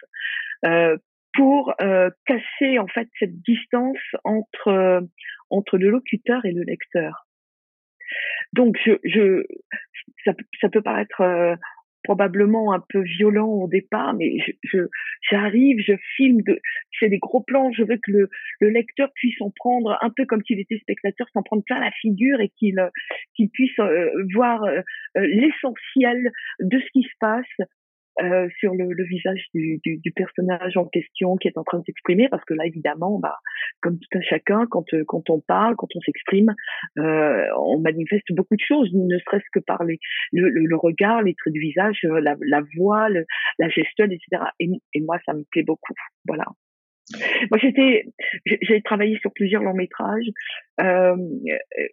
pour 1.37 1.75
euh, 1.81 2.11
casser 2.25 2.79
en 2.79 2.87
fait 2.87 3.09
cette 3.19 3.41
distance 3.43 3.99
entre 4.25 5.07
entre 5.51 5.79
le 5.79 5.91
locuteur 5.91 6.45
et 6.45 6.53
le 6.53 6.63
lecteur. 6.63 7.26
Donc, 8.53 8.77
je, 8.85 8.93
je 9.05 9.45
ça, 10.25 10.33
ça 10.61 10.69
peut 10.69 10.83
paraître 10.83 11.21
euh, 11.21 11.57
probablement 12.07 12.73
un 12.73 12.83
peu 12.89 13.01
violent 13.01 13.49
au 13.49 13.69
départ, 13.69 14.15
mais 14.15 14.39
je, 14.63 14.79
j'arrive, 15.29 15.81
je, 15.81 15.95
filme, 16.17 16.41
c'est 16.99 17.09
des 17.09 17.19
gros 17.19 17.43
plans, 17.43 17.73
je 17.73 17.83
veux 17.83 17.97
que 17.97 18.13
le, 18.13 18.31
le 18.61 18.69
lecteur 18.71 19.11
puisse 19.15 19.41
en 19.41 19.51
prendre 19.51 19.99
un 20.01 20.11
peu 20.11 20.25
comme 20.25 20.43
s'il 20.47 20.61
était 20.61 20.79
spectateur, 20.79 21.27
s'en 21.33 21.43
prendre 21.43 21.65
plein 21.65 21.81
la 21.81 21.91
figure 21.91 22.41
et 22.41 22.51
qu'il 22.57 22.81
qu'il 23.35 23.51
puisse 23.51 23.79
euh, 23.81 24.09
voir 24.35 24.63
euh, 24.63 24.83
l'essentiel 25.17 26.31
de 26.61 26.79
ce 26.79 26.87
qui 26.93 27.03
se 27.03 27.15
passe 27.19 27.69
euh, 28.23 28.49
sur 28.59 28.75
le, 28.75 28.93
le 28.93 29.05
visage 29.05 29.45
du, 29.55 29.79
du, 29.85 29.99
du, 29.99 30.13
personnage 30.13 30.77
en 30.77 30.87
question 30.87 31.37
qui 31.37 31.49
est 31.49 31.59
en 31.59 31.65
train 31.65 31.79
de 31.79 31.85
s'exprimer, 31.85 32.29
parce 32.29 32.45
que 32.45 32.55
là, 32.55 32.67
évidemment, 32.67 33.19
bah, 33.19 33.37
comme 33.83 33.99
tout 33.99 34.19
un 34.19 34.23
chacun, 34.23 34.67
quand, 34.71 34.93
euh, 34.95 35.05
quand 35.07 35.29
on 35.31 35.41
parle, 35.41 35.77
quand 35.77 35.89
on 35.95 36.01
s'exprime, 36.01 36.55
euh, 36.99 37.45
on 37.59 37.79
manifeste 37.79 38.33
beaucoup 38.33 38.57
de 38.57 38.65
choses, 38.67 38.91
ne 38.95 39.19
serait-ce 39.19 39.47
que 39.53 39.61
par 39.61 39.85
les, 39.85 39.99
le, 40.33 40.77
regard, 40.77 41.23
les 41.23 41.35
traits 41.35 41.53
du 41.53 41.61
visage, 41.61 41.99
euh, 42.05 42.21
la, 42.21 42.37
la 42.41 42.63
voix, 42.77 43.09
la 43.09 43.69
gestuelle, 43.69 44.13
etc. 44.13 44.45
Et, 44.61 44.69
et 44.95 45.01
moi, 45.01 45.19
ça 45.27 45.35
me 45.35 45.43
plaît 45.51 45.65
beaucoup. 45.65 45.95
Voilà. 46.27 46.45
Moi, 47.51 47.59
j'étais, 47.61 48.05
j'ai 48.45 48.83
travaillé 48.83 49.19
sur 49.21 49.33
plusieurs 49.33 49.63
longs 49.63 49.75
métrages. 49.75 50.27
Euh, 50.81 51.17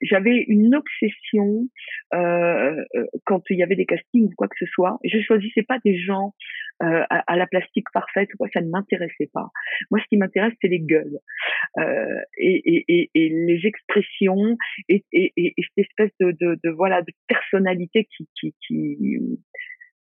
J'avais 0.01 0.43
une 0.47 0.75
obsession 0.75 1.67
euh, 2.13 2.83
quand 3.25 3.41
il 3.49 3.57
y 3.57 3.63
avait 3.63 3.75
des 3.75 3.85
castings 3.85 4.25
ou 4.25 4.33
quoi 4.35 4.47
que 4.47 4.57
ce 4.57 4.65
soit. 4.65 4.99
Je 5.03 5.19
choisissais 5.21 5.63
pas 5.63 5.77
des 5.85 5.99
gens 5.99 6.33
euh, 6.81 7.03
à, 7.09 7.31
à, 7.31 7.35
la 7.35 7.45
plastique 7.45 7.85
parfaite 7.93 8.33
ou 8.33 8.37
quoi, 8.37 8.47
ça 8.53 8.61
ne 8.61 8.69
m'intéressait 8.69 9.29
pas. 9.31 9.51
Moi, 9.91 9.99
ce 10.01 10.07
qui 10.09 10.17
m'intéresse, 10.17 10.53
c'est 10.61 10.67
les 10.67 10.81
gueules 10.81 11.19
euh, 11.77 12.19
et, 12.37 12.83
et, 12.87 13.11
et, 13.13 13.29
les 13.29 13.61
expressions 13.65 14.57
et, 14.89 15.05
cette 15.13 15.77
espèce 15.77 16.11
de, 16.19 16.31
de, 16.31 16.59
de, 16.63 16.69
voilà 16.71 17.01
de 17.03 17.13
personnalité 17.27 18.07
qui, 18.17 18.27
qui, 18.39 18.55
qui 18.65 19.17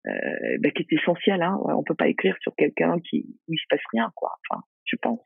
euh, 0.09 0.59
bah, 0.61 0.71
qui 0.71 0.83
est 0.83 0.93
essentielle. 0.93 1.43
Hein. 1.43 1.59
On 1.65 1.85
peut 1.85 1.95
pas 1.95 2.09
écrire 2.09 2.37
sur 2.41 2.55
quelqu'un 2.57 2.99
qui 3.09 3.27
où 3.49 3.53
il 3.53 3.59
se 3.59 3.67
passe 3.69 3.85
rien, 3.93 4.11
quoi. 4.17 4.31
Enfin, 4.51 4.63
je 4.85 4.97
pense. 5.01 5.21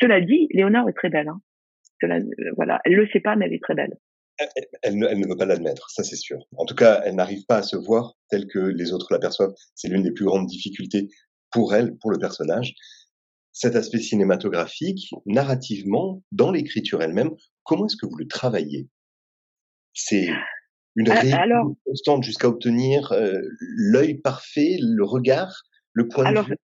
Cela 0.00 0.20
dit, 0.20 0.48
Léonore 0.50 0.88
est 0.88 0.94
très 0.94 1.10
belle. 1.10 1.28
Hein. 1.28 1.40
Cela, 2.00 2.16
euh, 2.16 2.52
voilà, 2.56 2.80
elle 2.84 2.94
le 2.94 3.08
sait 3.08 3.20
pas, 3.20 3.36
mais 3.36 3.46
elle 3.46 3.54
est 3.54 3.62
très 3.62 3.74
belle. 3.74 3.96
Elle, 4.82 4.98
ne, 4.98 5.06
elle 5.06 5.20
ne 5.20 5.28
veut 5.28 5.36
pas 5.36 5.46
l'admettre, 5.46 5.90
ça 5.90 6.02
c'est 6.02 6.16
sûr. 6.16 6.38
En 6.56 6.64
tout 6.64 6.74
cas, 6.74 7.02
elle 7.04 7.14
n'arrive 7.14 7.44
pas 7.46 7.58
à 7.58 7.62
se 7.62 7.76
voir 7.76 8.14
telle 8.30 8.48
que 8.48 8.58
les 8.58 8.92
autres 8.92 9.12
l'aperçoivent. 9.12 9.54
C'est 9.76 9.88
l'une 9.88 10.02
des 10.02 10.10
plus 10.10 10.24
grandes 10.24 10.46
difficultés 10.46 11.08
pour 11.52 11.74
elle, 11.74 11.96
pour 11.98 12.10
le 12.10 12.18
personnage. 12.18 12.74
Cet 13.52 13.76
aspect 13.76 14.00
cinématographique, 14.00 15.08
narrativement, 15.26 16.24
dans 16.32 16.50
l'écriture 16.50 17.00
elle-même, 17.00 17.30
comment 17.62 17.86
est-ce 17.86 17.96
que 17.96 18.06
vous 18.06 18.16
le 18.16 18.26
travaillez? 18.26 18.88
C'est 19.92 20.28
une 20.96 21.08
réalité 21.08 21.36
constante 21.84 22.24
jusqu'à 22.24 22.48
obtenir 22.48 23.12
euh, 23.12 23.40
l'œil 23.60 24.14
parfait, 24.14 24.76
le 24.80 25.04
regard, 25.04 25.62
le 25.92 26.08
point 26.08 26.32
de 26.32 26.40
vue? 26.40 26.56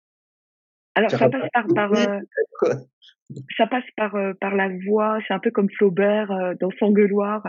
Alors 0.99 1.11
ça 1.11 1.29
passe 1.29 1.49
par, 1.53 1.67
par 1.73 1.93
euh, 1.93 2.19
ça 3.57 3.67
passe 3.67 3.85
par 3.95 4.15
euh, 4.15 4.33
par 4.41 4.53
la 4.53 4.69
voix. 4.85 5.19
C'est 5.25 5.33
un 5.33 5.39
peu 5.39 5.49
comme 5.49 5.69
Flaubert 5.69 6.29
euh, 6.29 6.55
dans 6.59 6.71
son 6.77 6.91
gueuloir, 6.91 7.41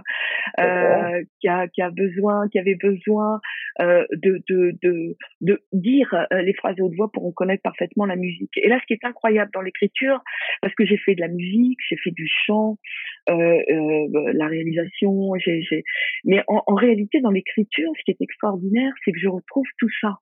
qui 0.56 1.48
a 1.48 1.66
qui 1.66 1.82
a 1.82 1.90
besoin, 1.90 2.48
qui 2.48 2.60
avait 2.60 2.76
besoin 2.76 3.40
de, 3.80 4.42
de 4.48 4.78
de 4.82 5.16
de 5.40 5.60
dire 5.72 6.26
les 6.30 6.54
phrases 6.54 6.80
haute 6.80 6.94
voix 6.94 7.10
pour 7.12 7.24
reconnaître 7.24 7.62
parfaitement 7.62 8.06
la 8.06 8.16
musique. 8.16 8.56
Et 8.56 8.68
là, 8.68 8.78
ce 8.80 8.86
qui 8.86 8.92
est 8.92 9.04
incroyable 9.04 9.50
dans 9.52 9.62
l'écriture, 9.62 10.20
parce 10.62 10.74
que 10.74 10.86
j'ai 10.86 10.96
fait 10.96 11.16
de 11.16 11.20
la 11.20 11.28
musique, 11.28 11.78
j'ai 11.88 11.96
fait 11.96 12.12
du 12.12 12.28
chant, 12.46 12.78
la 13.26 14.46
réalisation, 14.46 15.34
j'ai 15.38 15.62
mais 16.24 16.44
en, 16.46 16.62
en 16.66 16.74
réalité 16.74 17.20
dans 17.20 17.30
l'écriture, 17.30 17.90
ce 17.98 18.04
qui 18.04 18.12
est 18.12 18.20
extraordinaire, 18.20 18.92
c'est 19.04 19.10
que 19.10 19.18
je 19.18 19.28
retrouve 19.28 19.66
tout 19.78 19.90
ça 20.00 20.18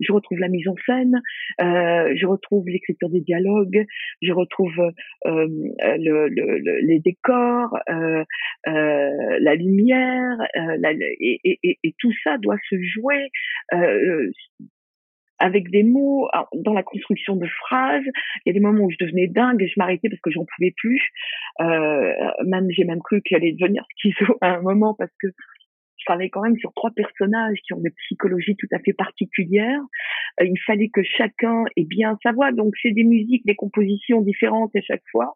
je 0.00 0.12
retrouve 0.12 0.38
la 0.38 0.48
mise 0.48 0.68
en 0.68 0.74
scène, 0.86 1.20
euh, 1.60 2.14
je 2.16 2.26
retrouve 2.26 2.68
l'écriture 2.68 3.08
des 3.10 3.20
dialogues, 3.20 3.86
je 4.20 4.32
retrouve 4.32 4.78
euh, 5.26 5.46
le, 5.80 6.80
les 6.80 6.98
décors, 7.00 7.78
euh, 7.88 8.24
euh 8.68 9.38
la 9.40 9.54
lumière, 9.54 10.36
euh, 10.56 10.76
et, 11.20 11.94
tout 11.98 12.12
ça 12.24 12.38
doit 12.38 12.58
se 12.68 12.76
jouer 12.82 13.30
euh, 13.72 14.30
avec 15.38 15.70
des 15.70 15.82
mots, 15.82 16.28
dans 16.54 16.72
la 16.72 16.82
construction 16.82 17.36
de 17.36 17.46
phrases. 17.46 18.04
Il 18.04 18.42
y 18.46 18.50
a 18.50 18.52
des 18.52 18.60
moments 18.60 18.84
où 18.84 18.90
je 18.90 19.04
devenais 19.04 19.26
dingue 19.26 19.60
et 19.62 19.68
je 19.68 19.74
m'arrêtais 19.76 20.08
parce 20.08 20.20
que 20.20 20.30
j'en 20.30 20.44
pouvais 20.44 20.72
plus. 20.76 21.02
Euh, 21.60 22.12
même 22.46 22.68
j'ai 22.70 22.84
même 22.84 23.00
cru 23.00 23.20
qu'elle 23.22 23.42
allait 23.42 23.52
devenir 23.52 23.84
schizo 23.96 24.38
à 24.40 24.54
un 24.54 24.62
moment 24.62 24.94
parce 24.96 25.10
que 25.20 25.28
travaillais 26.04 26.30
quand 26.30 26.42
même 26.42 26.56
sur 26.58 26.72
trois 26.74 26.90
personnages 26.90 27.58
qui 27.66 27.72
ont 27.74 27.80
des 27.80 27.90
psychologies 27.90 28.56
tout 28.56 28.68
à 28.72 28.78
fait 28.78 28.92
particulières. 28.92 29.80
Euh, 30.40 30.44
il 30.44 30.58
fallait 30.66 30.88
que 30.88 31.02
chacun 31.02 31.64
ait 31.76 31.84
bien 31.84 32.18
sa 32.22 32.32
voix. 32.32 32.52
Donc, 32.52 32.74
c'est 32.82 32.92
des 32.92 33.04
musiques, 33.04 33.44
des 33.46 33.54
compositions 33.54 34.22
différentes 34.22 34.74
à 34.76 34.80
chaque 34.80 35.02
fois. 35.10 35.34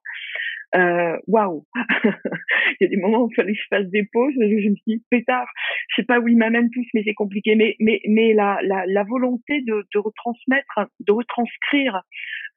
Euh, 0.74 1.16
waouh 1.26 1.64
Il 2.04 2.76
y 2.80 2.84
a 2.84 2.88
des 2.88 2.96
moments 2.96 3.24
où 3.24 3.30
il 3.30 3.34
fallait 3.34 3.52
que 3.52 3.58
je 3.58 3.66
fasse 3.68 3.86
des 3.86 4.04
pauses. 4.12 4.34
Je, 4.34 4.68
me 4.68 4.74
suis 4.74 4.82
dit, 4.86 5.02
pétard, 5.10 5.46
je 5.88 6.02
sais 6.02 6.06
pas 6.06 6.18
où 6.18 6.28
il 6.28 6.36
m'amène 6.36 6.70
tous, 6.70 6.86
mais 6.92 7.02
c'est 7.04 7.14
compliqué. 7.14 7.54
Mais, 7.54 7.76
mais, 7.80 8.00
mais 8.08 8.34
la, 8.34 8.58
la, 8.62 8.84
la 8.86 9.04
volonté 9.04 9.62
de, 9.62 9.86
de 9.94 9.98
retransmettre, 9.98 10.88
de 11.00 11.12
retranscrire 11.12 12.02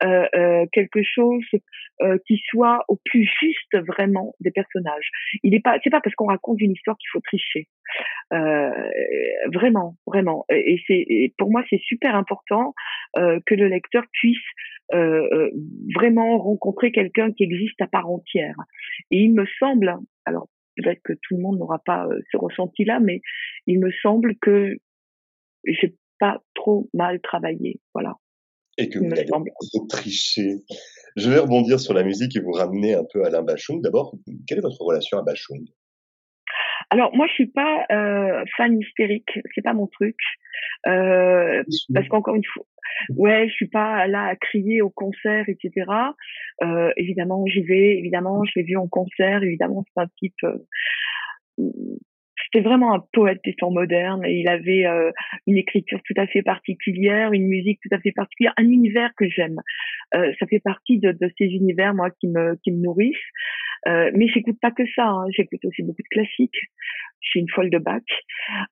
quelque 0.01 1.03
chose 1.03 1.43
euh, 2.01 2.17
qui 2.25 2.41
soit 2.49 2.85
au 2.88 2.97
plus 3.03 3.29
juste 3.41 3.75
vraiment 3.88 4.33
des 4.39 4.51
personnages. 4.51 5.09
Il 5.43 5.53
est 5.53 5.59
pas, 5.59 5.77
c'est 5.83 5.89
pas 5.89 5.99
parce 5.99 6.15
qu'on 6.15 6.27
raconte 6.27 6.62
une 6.62 6.71
histoire 6.71 6.97
qu'il 6.97 7.09
faut 7.12 7.19
tricher. 7.19 7.67
Euh, 8.31 8.89
vraiment, 9.53 9.97
vraiment. 10.05 10.45
Et 10.49 10.81
c'est, 10.88 11.33
pour 11.38 11.51
moi, 11.51 11.63
c'est 11.69 11.81
super 11.81 12.15
important 12.15 12.73
euh, 13.17 13.41
que 13.45 13.53
le 13.53 13.67
lecteur 13.67 14.03
puisse 14.13 14.38
euh, 14.93 15.51
vraiment 15.93 16.38
rencontrer 16.38 16.93
quelqu'un 16.93 17.33
qui 17.33 17.43
existe 17.43 17.81
à 17.81 17.88
part 17.88 18.09
entière. 18.09 18.55
Et 19.12 19.17
il 19.17 19.33
me 19.33 19.45
semble, 19.59 19.93
alors 20.23 20.47
peut-être 20.77 21.01
que 21.03 21.13
tout 21.13 21.35
le 21.35 21.41
monde 21.41 21.59
n'aura 21.59 21.79
pas 21.79 22.07
ce 22.31 22.38
ressenti-là, 22.38 23.01
mais 23.01 23.19
il 23.67 23.79
me 23.79 23.91
semble 24.01 24.35
que 24.38 24.77
j'ai 25.65 25.95
pas 26.17 26.41
trop 26.53 26.88
mal 26.93 27.19
travaillé. 27.19 27.81
Voilà 27.93 28.15
et 28.80 28.89
que 28.89 29.00
vous 29.00 29.12
avez 29.12 29.26
triché. 29.89 30.56
Je 31.15 31.30
vais 31.30 31.39
rebondir 31.39 31.80
sur 31.80 31.94
la 31.94 32.04
musique 32.04 32.36
et 32.36 32.39
vous 32.39 32.52
ramener 32.52 32.94
un 32.94 33.04
peu 33.12 33.24
à 33.24 33.28
Alain 33.28 33.44
Bachung. 33.44 33.82
D'abord, 33.82 34.15
quelle 34.48 34.60
est 34.60 34.62
votre 34.62 34.82
relation 34.82 35.18
à 35.18 35.24
Bachung? 35.24 35.65
Alors 36.92 37.15
moi 37.15 37.28
je 37.28 37.34
suis 37.34 37.48
pas 37.48 37.86
euh, 37.92 38.44
fan 38.58 38.80
hystérique, 38.80 39.39
c'est 39.54 39.62
pas 39.62 39.74
mon 39.74 39.86
truc, 39.86 40.15
euh, 40.88 41.63
parce 41.94 42.08
qu'encore 42.08 42.34
une 42.34 42.46
fois, 42.46 42.65
ouais, 43.15 43.48
je 43.48 43.54
suis 43.54 43.68
pas 43.68 44.08
là 44.08 44.26
à 44.26 44.36
crier 44.36 44.82
au 44.82 44.89
concert, 44.89 45.46
etc. 45.48 45.86
Euh, 46.63 46.92
évidemment 46.98 47.46
j'y 47.46 47.62
vais, 47.62 47.98
évidemment 47.98 48.44
je 48.44 48.54
l'ai 48.56 48.63
vu 48.63 48.76
en 48.76 48.88
concert, 48.88 49.44
évidemment 49.44 49.86
c'est 49.94 50.02
un 50.02 50.08
type, 50.18 50.42
c'était 52.51 52.67
vraiment 52.67 52.93
un 52.93 53.03
poète 53.13 53.39
des 53.43 53.53
temps 53.53 53.71
modernes. 53.71 54.25
Et 54.25 54.39
il 54.39 54.47
avait 54.47 54.85
euh, 54.85 55.12
une 55.47 55.57
écriture 55.57 55.99
tout 56.03 56.13
à 56.17 56.27
fait 56.27 56.41
particulière, 56.41 57.31
une 57.33 57.47
musique 57.47 57.79
tout 57.81 57.93
à 57.93 57.99
fait 57.99 58.12
particulière, 58.12 58.53
un 58.57 58.67
univers 58.67 59.12
que 59.17 59.29
j'aime. 59.29 59.62
Euh, 60.15 60.33
ça 60.39 60.47
fait 60.47 60.59
partie 60.59 60.99
de, 60.99 61.12
de, 61.12 61.31
ces 61.38 61.45
univers, 61.45 61.93
moi, 61.93 62.09
qui 62.09 62.27
me, 62.27 62.55
qui 62.63 62.71
me 62.71 62.81
nourrissent. 62.81 63.17
Euh, 63.88 64.12
mais 64.13 64.27
j'écoute 64.27 64.57
pas 64.62 64.71
que 64.71 64.83
ça. 64.95 65.07
Hein. 65.07 65.25
J'écoute 65.31 65.63
aussi 65.63 65.83
beaucoup 65.83 66.01
de 66.01 66.07
classiques. 66.09 66.59
Je 67.21 67.29
suis 67.29 67.39
une 67.41 67.49
folle 67.49 67.69
de 67.69 67.77
Bach. 67.77 68.01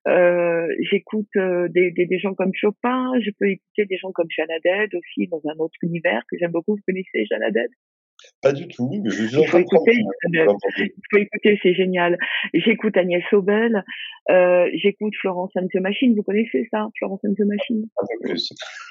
Euh, 0.07 0.67
j'écoute 0.79 1.27
euh, 1.35 1.67
des, 1.69 1.91
des, 1.91 2.05
des, 2.05 2.19
gens 2.19 2.33
comme 2.33 2.53
Chopin. 2.53 3.11
Je 3.21 3.31
peux 3.37 3.49
écouter 3.49 3.85
des 3.85 3.97
gens 3.97 4.11
comme 4.11 4.27
Jeanne 4.29 4.49
aussi 4.93 5.27
dans 5.27 5.41
un 5.45 5.57
autre 5.59 5.75
univers 5.83 6.23
que 6.29 6.37
j'aime 6.39 6.51
beaucoup. 6.51 6.75
Vous 6.75 6.83
connaissez 6.85 7.25
Jeanne 7.25 7.43
pas 8.41 8.53
du 8.53 8.67
tout. 8.67 8.89
Je 9.05 9.39
il 9.39 9.47
faut 9.47 9.57
écouter, 9.57 9.99
il 10.29 10.91
faut 11.11 11.17
écouter, 11.17 11.59
c'est 11.61 11.73
génial. 11.73 12.17
J'écoute 12.53 12.97
Agnès 12.97 13.23
Sobel, 13.29 13.83
euh, 14.29 14.69
j'écoute 14.73 15.13
Florence 15.19 15.51
and 15.55 15.67
the 15.73 15.79
Machine. 15.79 16.15
Vous 16.15 16.23
connaissez 16.23 16.67
ça, 16.71 16.87
Florence 16.97 17.21
and 17.25 17.33
the 17.33 17.45
Machine? 17.45 17.85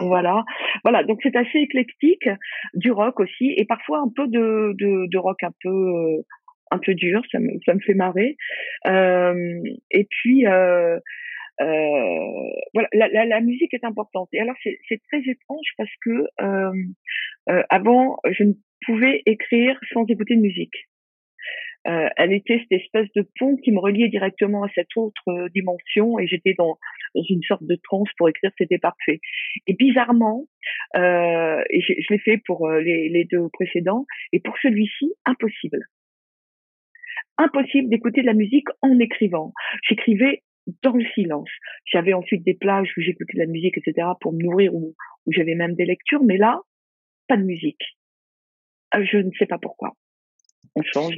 Voilà, 0.01 0.45
voilà. 0.85 1.05
Donc 1.05 1.21
c'est 1.23 1.37
assez 1.37 1.59
éclectique, 1.59 2.29
du 2.75 2.91
rock 2.91 3.21
aussi, 3.21 3.53
et 3.57 3.65
parfois 3.65 4.01
un 4.01 4.11
peu 4.15 4.27
de, 4.27 4.75
de, 4.79 5.09
de 5.09 5.19
rock 5.19 5.43
un 5.43 5.53
peu 5.63 5.69
euh, 5.71 6.23
un 6.71 6.79
peu 6.79 6.95
dur. 6.95 7.23
Ça 7.31 7.39
me 7.39 7.51
ça 7.65 7.75
me 7.75 7.81
fait 7.81 7.95
marrer. 7.95 8.37
Euh, 8.87 9.61
et 9.91 10.07
puis 10.11 10.47
euh, 10.47 10.99
euh, 11.61 12.51
voilà, 12.75 12.89
la, 12.93 13.09
la, 13.09 13.25
la, 13.25 13.41
musique 13.41 13.73
est 13.73 13.85
importante. 13.85 14.29
Et 14.33 14.41
alors 14.41 14.57
c'est 14.63 15.01
très 15.11 15.21
étrange 15.21 15.67
parce 15.79 15.91
que 16.05 16.27
euh, 16.43 16.73
euh, 17.49 17.63
avant 17.71 18.19
je 18.31 18.45
ne 18.45 18.53
pouvais 18.87 19.23
écrire 19.27 19.79
sans 19.93 20.05
écouter 20.07 20.37
de 20.37 20.41
musique. 20.41 20.75
Euh, 21.87 22.09
elle 22.17 22.33
était 22.33 22.59
cette 22.59 22.81
espèce 22.81 23.07
de 23.15 23.29
pont 23.39 23.57
qui 23.57 23.71
me 23.71 23.79
reliait 23.79 24.09
directement 24.09 24.65
à 24.65 24.69
cette 24.75 24.97
autre 24.97 25.23
euh, 25.29 25.49
dimension 25.51 26.19
et 26.19 26.27
j'étais 26.27 26.55
dans, 26.59 26.79
une 27.15 27.43
sorte 27.43 27.63
de 27.63 27.77
transe 27.77 28.09
pour 28.19 28.29
écrire, 28.29 28.51
c'était 28.59 28.79
parfait. 28.79 29.21
Et 29.67 29.75
bizarrement, 29.75 30.47
euh, 30.97 31.63
je, 31.73 31.93
je 31.99 32.13
l'ai 32.13 32.19
fait 32.19 32.39
pour 32.45 32.67
euh, 32.67 32.81
les, 32.81 33.09
les, 33.09 33.25
deux 33.25 33.49
précédents, 33.53 34.05
et 34.33 34.41
pour 34.41 34.57
celui-ci, 34.59 35.13
impossible. 35.25 35.87
Impossible 37.39 37.89
d'écouter 37.89 38.23
de 38.23 38.27
la 38.27 38.35
musique 38.35 38.69
en 38.83 38.99
écrivant. 38.99 39.53
J'écrivais 39.89 40.43
dans 40.83 40.93
le 40.93 41.05
silence. 41.15 41.51
J'avais 41.85 42.15
ensuite 42.15 42.45
des 42.45 42.55
plages 42.55 42.93
où 42.97 43.01
j'écoutais 43.01 43.35
de 43.35 43.39
la 43.39 43.47
musique, 43.47 43.79
etc., 43.79 44.09
pour 44.21 44.33
me 44.33 44.43
nourrir, 44.43 44.75
ou 44.75 44.95
où 45.27 45.33
j'avais 45.33 45.55
même 45.55 45.75
des 45.75 45.85
lectures, 45.85 46.23
mais 46.25 46.37
là, 46.37 46.61
pas 47.29 47.37
de 47.37 47.45
musique. 47.45 47.83
Ah, 48.91 49.03
je 49.05 49.19
ne 49.19 49.31
sais 49.39 49.47
pas 49.47 49.59
pourquoi. 49.59 49.97
On 50.75 50.83
change, 50.83 51.15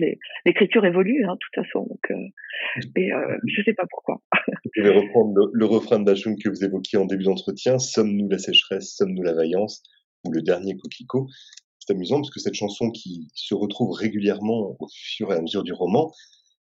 l'écriture 0.46 0.85
évolue, 0.85 1.24
hein, 1.24 1.33
de 1.33 1.38
toute 1.38 1.64
façon. 1.64 1.85
Donc, 1.87 2.11
euh, 2.11 2.83
mais 2.94 3.12
euh, 3.12 3.37
je 3.44 3.61
ne 3.61 3.64
sais 3.64 3.74
pas 3.74 3.87
pourquoi. 3.90 4.22
je 4.76 4.83
vais 4.83 4.90
reprendre 4.90 5.50
le, 5.52 5.66
refrain 5.66 5.98
de 5.98 6.04
Bachung 6.04 6.40
que 6.40 6.48
vous 6.48 6.64
évoquiez 6.64 6.96
en 6.96 7.07
début 7.07 7.24
d'entretien. 7.24 7.78
Sommes-nous 7.78 8.28
la 8.28 8.38
sécheresse, 8.38 8.94
sommes-nous 8.94 9.22
la 9.22 9.35
vaillance, 9.35 9.83
ou 10.24 10.31
le 10.31 10.42
dernier 10.42 10.76
coquelicot. 10.76 11.26
C'est 11.81 11.92
amusant 11.92 12.16
parce 12.20 12.31
que 12.31 12.38
cette 12.38 12.54
chanson 12.54 12.90
qui 12.90 13.28
se 13.35 13.54
retrouve 13.54 13.92
régulièrement 13.92 14.76
au 14.78 14.88
fur 14.94 15.33
et 15.33 15.37
à 15.37 15.40
mesure 15.40 15.64
du 15.64 15.72
roman 15.72 16.12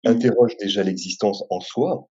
mmh. 0.04 0.08
interroge 0.08 0.56
déjà 0.58 0.82
l'existence 0.82 1.42
en 1.48 1.60
soi, 1.60 2.08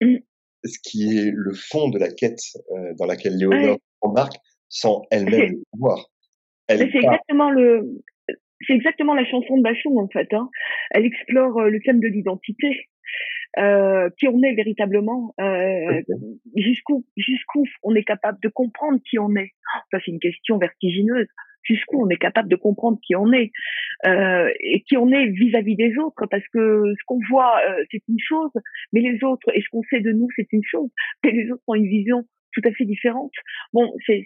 mmh. 0.00 0.16
ce 0.64 0.78
qui 0.82 1.16
est 1.16 1.30
le 1.32 1.54
fond 1.54 1.90
de 1.90 1.98
la 1.98 2.10
quête 2.10 2.40
euh, 2.72 2.94
dans 2.98 3.06
laquelle 3.06 3.36
Léonore 3.36 3.78
embarque 4.00 4.36
sans 4.68 5.02
elle-même 5.12 5.50
le 5.52 5.62
pouvoir. 5.70 6.10
C'est 6.68 6.82
exactement 6.82 7.50
le, 7.50 8.02
c'est 8.66 8.74
exactement 8.74 9.14
la 9.14 9.24
chanson 9.24 9.56
de 9.56 9.62
Bachon 9.62 9.98
en 9.98 10.08
fait. 10.08 10.32
Hein. 10.32 10.48
Elle 10.90 11.04
explore 11.04 11.58
euh, 11.58 11.70
le 11.70 11.80
thème 11.80 12.00
de 12.00 12.08
l'identité, 12.08 12.88
euh, 13.58 14.10
qui 14.18 14.28
on 14.28 14.42
est 14.42 14.54
véritablement, 14.54 15.34
euh, 15.40 16.02
jusqu'où 16.56 17.04
jusqu'où 17.16 17.64
on 17.82 17.94
est 17.94 18.04
capable 18.04 18.38
de 18.42 18.48
comprendre 18.48 19.00
qui 19.08 19.18
on 19.18 19.34
est. 19.36 19.52
Ça 19.90 19.98
c'est 20.04 20.10
une 20.10 20.20
question 20.20 20.58
vertigineuse. 20.58 21.26
Jusqu'où 21.64 22.02
on 22.02 22.08
est 22.08 22.18
capable 22.18 22.48
de 22.48 22.56
comprendre 22.56 22.98
qui 23.04 23.14
on 23.14 23.30
est 23.32 23.50
euh, 24.06 24.48
et 24.60 24.80
qui 24.82 24.96
on 24.96 25.10
est 25.10 25.26
vis-à-vis 25.26 25.76
des 25.76 25.98
autres, 25.98 26.24
parce 26.30 26.46
que 26.48 26.94
ce 26.98 27.04
qu'on 27.04 27.18
voit 27.28 27.60
euh, 27.68 27.84
c'est 27.90 28.00
une 28.08 28.18
chose, 28.20 28.52
mais 28.92 29.00
les 29.00 29.22
autres 29.24 29.50
et 29.52 29.60
ce 29.60 29.68
qu'on 29.70 29.82
sait 29.90 30.00
de 30.00 30.12
nous 30.12 30.28
c'est 30.36 30.46
une 30.52 30.64
chose, 30.64 30.88
mais 31.24 31.32
les 31.32 31.50
autres 31.50 31.62
ont 31.66 31.74
une 31.74 31.88
vision 31.88 32.24
tout 32.52 32.62
à 32.64 32.72
fait 32.72 32.84
différente. 32.84 33.32
Bon, 33.72 33.92
c'est 34.06 34.24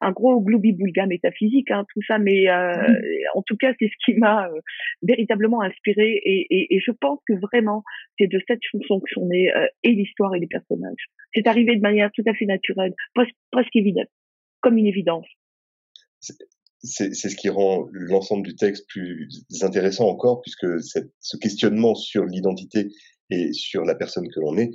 un 0.00 0.12
gros 0.12 0.40
gloubi-boulga 0.40 1.06
métaphysique, 1.06 1.70
hein, 1.70 1.84
tout 1.92 2.00
ça, 2.06 2.18
mais 2.18 2.48
euh, 2.48 2.74
en 3.34 3.42
tout 3.42 3.56
cas, 3.56 3.72
c'est 3.78 3.88
ce 3.88 4.04
qui 4.04 4.18
m'a 4.18 4.46
euh, 4.48 4.60
véritablement 5.02 5.62
inspiré 5.62 6.20
et, 6.24 6.46
et, 6.50 6.74
et, 6.74 6.80
je 6.80 6.92
pense 6.92 7.18
que 7.26 7.34
vraiment, 7.34 7.82
c'est 8.18 8.28
de 8.28 8.40
cette 8.46 8.60
chanson 8.62 9.00
que 9.00 9.10
sont 9.12 9.26
nés 9.26 9.52
euh, 9.54 9.66
et 9.82 9.90
l'histoire 9.90 10.34
et 10.34 10.40
les 10.40 10.46
personnages. 10.46 11.10
C'est 11.34 11.46
arrivé 11.46 11.76
de 11.76 11.80
manière 11.80 12.10
tout 12.12 12.24
à 12.26 12.34
fait 12.34 12.46
naturelle, 12.46 12.94
presque, 13.14 13.34
presque 13.50 13.74
évidente, 13.74 14.08
comme 14.60 14.78
une 14.78 14.86
évidence. 14.86 15.26
C'est 16.82 17.12
ce 17.12 17.36
qui 17.36 17.50
rend 17.50 17.88
l'ensemble 17.92 18.46
du 18.46 18.54
texte 18.54 18.88
plus 18.88 19.28
intéressant 19.62 20.08
encore, 20.08 20.40
puisque 20.40 20.66
ce 20.80 21.36
questionnement 21.36 21.94
sur 21.94 22.24
l'identité 22.24 22.88
et 23.30 23.52
sur 23.52 23.84
la 23.84 23.94
personne 23.94 24.28
que 24.28 24.40
l'on 24.40 24.56
est 24.56 24.70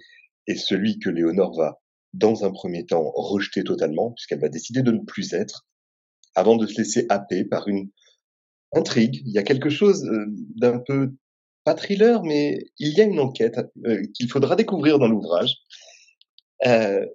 est 0.48 0.56
celui 0.56 1.00
que 1.00 1.10
Léonore 1.10 1.58
va 1.58 1.82
dans 2.16 2.46
un 2.46 2.52
premier 2.52 2.86
temps, 2.86 3.12
rejeter 3.16 3.64
totalement, 3.64 4.12
puisqu'elle 4.12 4.40
va 4.40 4.50
décider 4.50 4.82
de 4.82 4.92
ne 4.92 5.00
plus 5.00 5.34
être, 5.34 5.66
avant 6.34 6.56
de 6.56 6.66
se 6.66 6.78
laisser 6.78 7.06
happer 7.10 7.46
par 7.46 7.68
une 7.68 7.90
intrigue. 8.74 9.22
Il 9.26 9.32
y 9.32 9.38
a 9.38 9.44
quelque 9.44 9.70
chose 9.70 10.06
euh, 10.06 10.26
d'un 10.56 10.80
peu, 10.80 11.14
pas 11.64 11.76
thriller, 11.76 12.24
mais 12.24 12.60
il 12.80 12.98
y 12.98 13.02
a 13.02 13.06
une 13.06 13.20
enquête 13.20 13.60
euh, 13.86 14.02
qu'il 14.14 14.30
faudra 14.30 14.56
découvrir 14.56 15.00
dans 15.00 15.08
l'ouvrage. 15.08 15.56
Euh, 16.66 17.06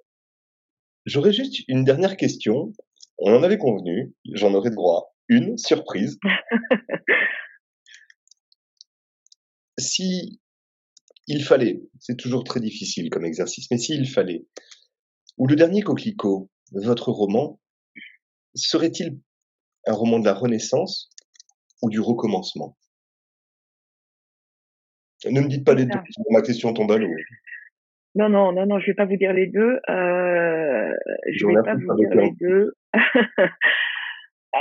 J'aurais 1.07 1.33
juste 1.33 1.67
une 1.67 1.85
dernière 1.85 2.17
question. 2.17 2.73
On 3.19 3.35
en 3.35 3.43
avait 3.43 3.59
convenu, 3.59 4.15
j'en 4.35 4.55
aurais 4.55 4.71
droit. 4.71 5.15
Une 5.29 5.57
surprise. 5.57 6.19
si 9.79 10.41
il 11.27 11.43
fallait, 11.43 11.83
c'est 11.99 12.17
toujours 12.17 12.45
très 12.45 12.61
difficile 12.61 13.09
comme 13.09 13.25
exercice, 13.25 13.67
mais 13.71 13.79
s'il 13.79 14.09
fallait 14.09 14.45
ou 15.41 15.47
le 15.47 15.57
dernier 15.57 15.81
coquelicot, 15.81 16.51
votre 16.73 17.11
roman, 17.11 17.59
serait-il 18.55 19.19
un 19.87 19.95
roman 19.95 20.19
de 20.19 20.27
la 20.27 20.35
Renaissance 20.35 21.11
ou 21.81 21.89
du 21.89 21.99
recommencement? 21.99 22.77
Ne 25.25 25.41
me 25.41 25.49
dites 25.49 25.65
pas 25.65 25.75
les 25.75 25.87
deux, 25.87 25.99
ma 26.29 26.43
question 26.43 26.75
tombe 26.75 26.93
à 26.93 26.99
l'eau. 26.99 27.09
Non, 28.17 28.29
non, 28.29 28.53
non, 28.53 28.67
non, 28.67 28.79
je 28.81 28.87
vais 28.89 28.95
pas 28.95 29.07
vous 29.07 29.17
dire 29.17 29.33
les 29.33 29.47
deux. 29.47 29.81
Euh, 29.89 30.93
je 31.33 31.47
vais 31.47 31.63
pas 31.65 31.75
vous 31.75 31.95
dire 31.97 32.15
les 32.15 32.33
deux. 32.39 32.75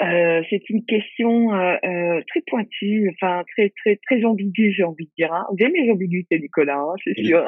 Euh, 0.04 0.44
c'est 0.52 0.70
une 0.70 0.86
question 0.86 1.52
euh, 1.52 1.76
euh, 1.84 2.22
très 2.28 2.42
pointue, 2.46 3.12
enfin 3.12 3.44
très 3.56 3.74
très 3.82 4.00
très 4.06 4.24
ambiguë, 4.24 4.72
j'ai 4.72 4.84
envie 4.84 5.08
de 5.08 5.12
dire. 5.18 5.34
Hein. 5.34 5.48
Vous 5.50 5.66
aimez 5.66 5.82
les 5.82 5.92
ambiguïtés, 5.92 6.40
Nicolas, 6.40 6.78
hein, 6.78 6.94
c'est 7.04 7.16
sûr. 7.26 7.44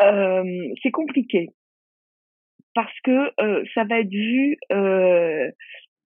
Euh, 0.00 0.44
c'est 0.82 0.90
compliqué 0.90 1.50
parce 2.74 2.94
que 3.04 3.30
euh, 3.42 3.64
ça 3.74 3.84
va 3.84 4.00
être 4.00 4.10
vu 4.10 4.56
euh, 4.72 5.50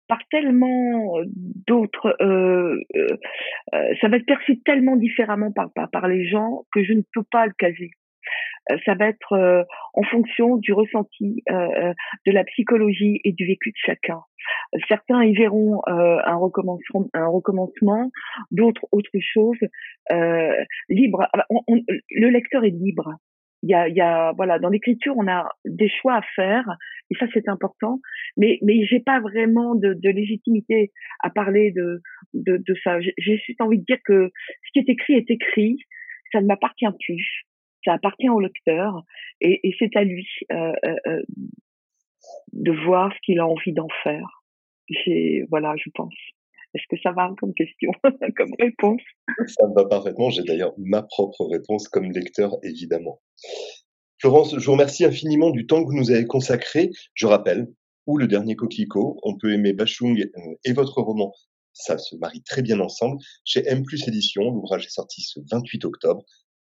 par 0.08 0.18
tellement 0.30 1.14
d'autres, 1.66 2.14
ça 4.00 4.08
va 4.08 4.16
être 4.16 4.26
perçu 4.26 4.60
tellement 4.60 4.96
différemment 4.96 5.52
par, 5.52 5.70
par, 5.90 6.06
les 6.06 6.28
gens 6.28 6.64
que 6.70 6.84
je 6.84 6.92
ne 6.92 7.00
peux 7.14 7.22
pas 7.30 7.46
le 7.46 7.52
caser 7.58 7.90
ça 8.84 8.94
va 8.94 9.08
être 9.08 9.66
en 9.94 10.02
fonction 10.04 10.56
du 10.56 10.72
ressenti, 10.72 11.42
de 11.48 12.30
la 12.30 12.44
psychologie 12.44 13.20
et 13.24 13.32
du 13.32 13.46
vécu 13.46 13.70
de 13.70 13.76
chacun. 13.76 14.20
Certains 14.86 15.24
y 15.24 15.32
verront 15.34 15.80
un 15.86 16.36
recommencement, 16.36 17.08
un 17.14 17.26
recommencement, 17.26 18.10
d'autres 18.52 18.86
autre 18.92 19.10
chose. 19.18 19.58
libre. 20.88 21.26
Ah 21.32 21.44
le 22.10 22.28
lecteur 22.28 22.64
est 22.64 22.70
libre 22.70 23.16
il 23.62 23.70
y 23.70 23.74
a, 23.74 23.88
y 23.88 24.00
a, 24.00 24.32
voilà, 24.32 24.58
dans 24.58 24.68
l'écriture, 24.68 25.14
on 25.16 25.28
a 25.28 25.48
des 25.64 25.88
choix 25.88 26.16
à 26.16 26.22
faire, 26.34 26.64
et 27.10 27.14
ça 27.16 27.26
c'est 27.32 27.48
important. 27.48 28.00
Mais, 28.36 28.58
mais 28.62 28.84
j'ai 28.86 29.00
pas 29.00 29.20
vraiment 29.20 29.74
de, 29.74 29.94
de, 29.94 30.10
légitimité 30.10 30.92
à 31.20 31.30
parler 31.30 31.70
de, 31.70 32.02
de, 32.34 32.56
de 32.56 32.74
ça. 32.82 33.00
J'ai 33.00 33.38
juste 33.38 33.60
envie 33.60 33.78
de 33.78 33.84
dire 33.84 33.98
que 34.04 34.30
ce 34.66 34.72
qui 34.72 34.78
est 34.80 34.92
écrit 34.92 35.14
est 35.14 35.30
écrit, 35.30 35.78
ça 36.32 36.40
ne 36.40 36.46
m'appartient 36.46 36.86
plus, 37.04 37.44
ça 37.84 37.92
appartient 37.92 38.28
au 38.28 38.40
lecteur, 38.40 39.04
et, 39.40 39.60
et 39.68 39.74
c'est 39.78 39.94
à 39.96 40.04
lui 40.04 40.26
euh, 40.50 40.72
euh, 40.84 40.96
euh 41.06 41.22
de 42.52 42.70
voir 42.70 43.12
ce 43.12 43.18
qu'il 43.24 43.40
a 43.40 43.46
envie 43.46 43.72
d'en 43.72 43.88
faire. 44.04 44.44
J'ai, 44.88 45.44
voilà, 45.50 45.74
je 45.76 45.90
pense. 45.92 46.14
Est-ce 46.74 46.84
que 46.88 47.00
ça 47.02 47.12
va 47.12 47.30
comme 47.38 47.54
question, 47.54 47.90
comme 48.36 48.52
réponse? 48.58 49.00
Ça 49.46 49.66
me 49.68 49.74
va 49.74 49.84
parfaitement. 49.86 50.30
J'ai 50.30 50.42
d'ailleurs 50.42 50.72
ma 50.78 51.02
propre 51.02 51.44
réponse 51.46 51.88
comme 51.88 52.10
lecteur, 52.10 52.56
évidemment. 52.62 53.20
Florence, 54.18 54.58
je 54.58 54.64
vous 54.64 54.72
remercie 54.72 55.04
infiniment 55.04 55.50
du 55.50 55.66
temps 55.66 55.82
que 55.82 55.88
vous 55.88 55.96
nous 55.96 56.10
avez 56.10 56.26
consacré. 56.26 56.90
Je 57.14 57.26
rappelle, 57.26 57.68
ou 58.06 58.18
le 58.18 58.26
dernier 58.26 58.56
coquelicot, 58.56 59.18
on 59.22 59.36
peut 59.36 59.52
aimer 59.52 59.72
Bachung 59.72 60.18
euh, 60.18 60.54
et 60.64 60.72
votre 60.72 61.00
roman 61.02 61.32
ça 61.72 61.98
se 61.98 62.16
marie 62.16 62.42
très 62.42 62.62
bien 62.62 62.80
ensemble. 62.80 63.18
Chez 63.44 63.66
M 63.66 63.82
Plus 63.82 64.06
Édition, 64.06 64.42
l'ouvrage 64.50 64.86
est 64.86 64.90
sorti 64.90 65.22
ce 65.22 65.40
28 65.50 65.84
octobre. 65.84 66.22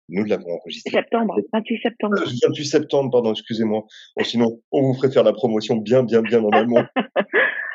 Nous 0.08 0.24
l'avons 0.24 0.52
enregistré. 0.52 0.92
Septembre, 0.92 1.36
28 1.52 1.82
septembre. 1.82 2.16
28 2.44 2.64
septembre, 2.64 3.10
pardon, 3.10 3.32
excusez-moi. 3.32 3.84
sinon, 4.22 4.60
on 4.70 4.82
vous 4.82 4.94
ferait 4.94 5.10
faire 5.10 5.24
la 5.24 5.32
promotion 5.32 5.76
bien, 5.76 6.04
bien, 6.04 6.22
bien 6.22 6.40
normalement. 6.40 6.84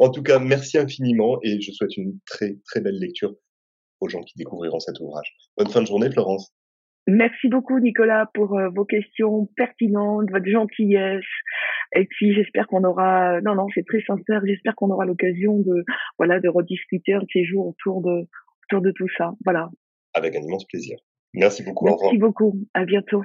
en 0.00 0.10
tout 0.10 0.22
cas, 0.22 0.38
merci 0.38 0.78
infiniment 0.78 1.38
et 1.42 1.60
je 1.60 1.72
souhaite 1.72 1.96
une 1.96 2.18
très, 2.26 2.56
très 2.64 2.80
belle 2.80 2.98
lecture 2.98 3.34
aux 4.00 4.08
gens 4.08 4.22
qui 4.22 4.32
découvriront 4.36 4.80
cet 4.80 4.98
ouvrage. 4.98 5.30
Bonne 5.58 5.68
fin 5.68 5.82
de 5.82 5.86
journée, 5.86 6.10
Florence. 6.10 6.50
Merci 7.06 7.48
beaucoup, 7.48 7.78
Nicolas, 7.78 8.30
pour 8.32 8.58
euh, 8.58 8.70
vos 8.74 8.86
questions 8.86 9.46
pertinentes, 9.56 10.30
votre 10.30 10.48
gentillesse. 10.48 11.24
Et 11.94 12.06
puis, 12.06 12.34
j'espère 12.34 12.66
qu'on 12.66 12.84
aura, 12.84 13.40
non, 13.42 13.54
non, 13.54 13.66
c'est 13.74 13.84
très 13.86 14.02
sincère. 14.02 14.40
J'espère 14.46 14.74
qu'on 14.74 14.90
aura 14.90 15.04
l'occasion 15.04 15.58
de, 15.58 15.84
voilà, 16.18 16.40
de 16.40 16.48
rediscuter 16.48 17.12
un 17.12 17.20
de 17.20 17.26
ces 17.32 17.44
jours 17.44 17.68
autour 17.68 18.00
de, 18.00 18.26
autour 18.66 18.80
de 18.80 18.92
tout 18.92 19.08
ça. 19.18 19.32
Voilà. 19.44 19.68
Avec 20.14 20.34
un 20.34 20.40
immense 20.40 20.64
plaisir. 20.66 20.98
Merci 21.34 21.62
beaucoup. 21.62 21.84
Merci 21.84 22.18
beaucoup. 22.18 22.54
À 22.72 22.84
bientôt. 22.84 23.22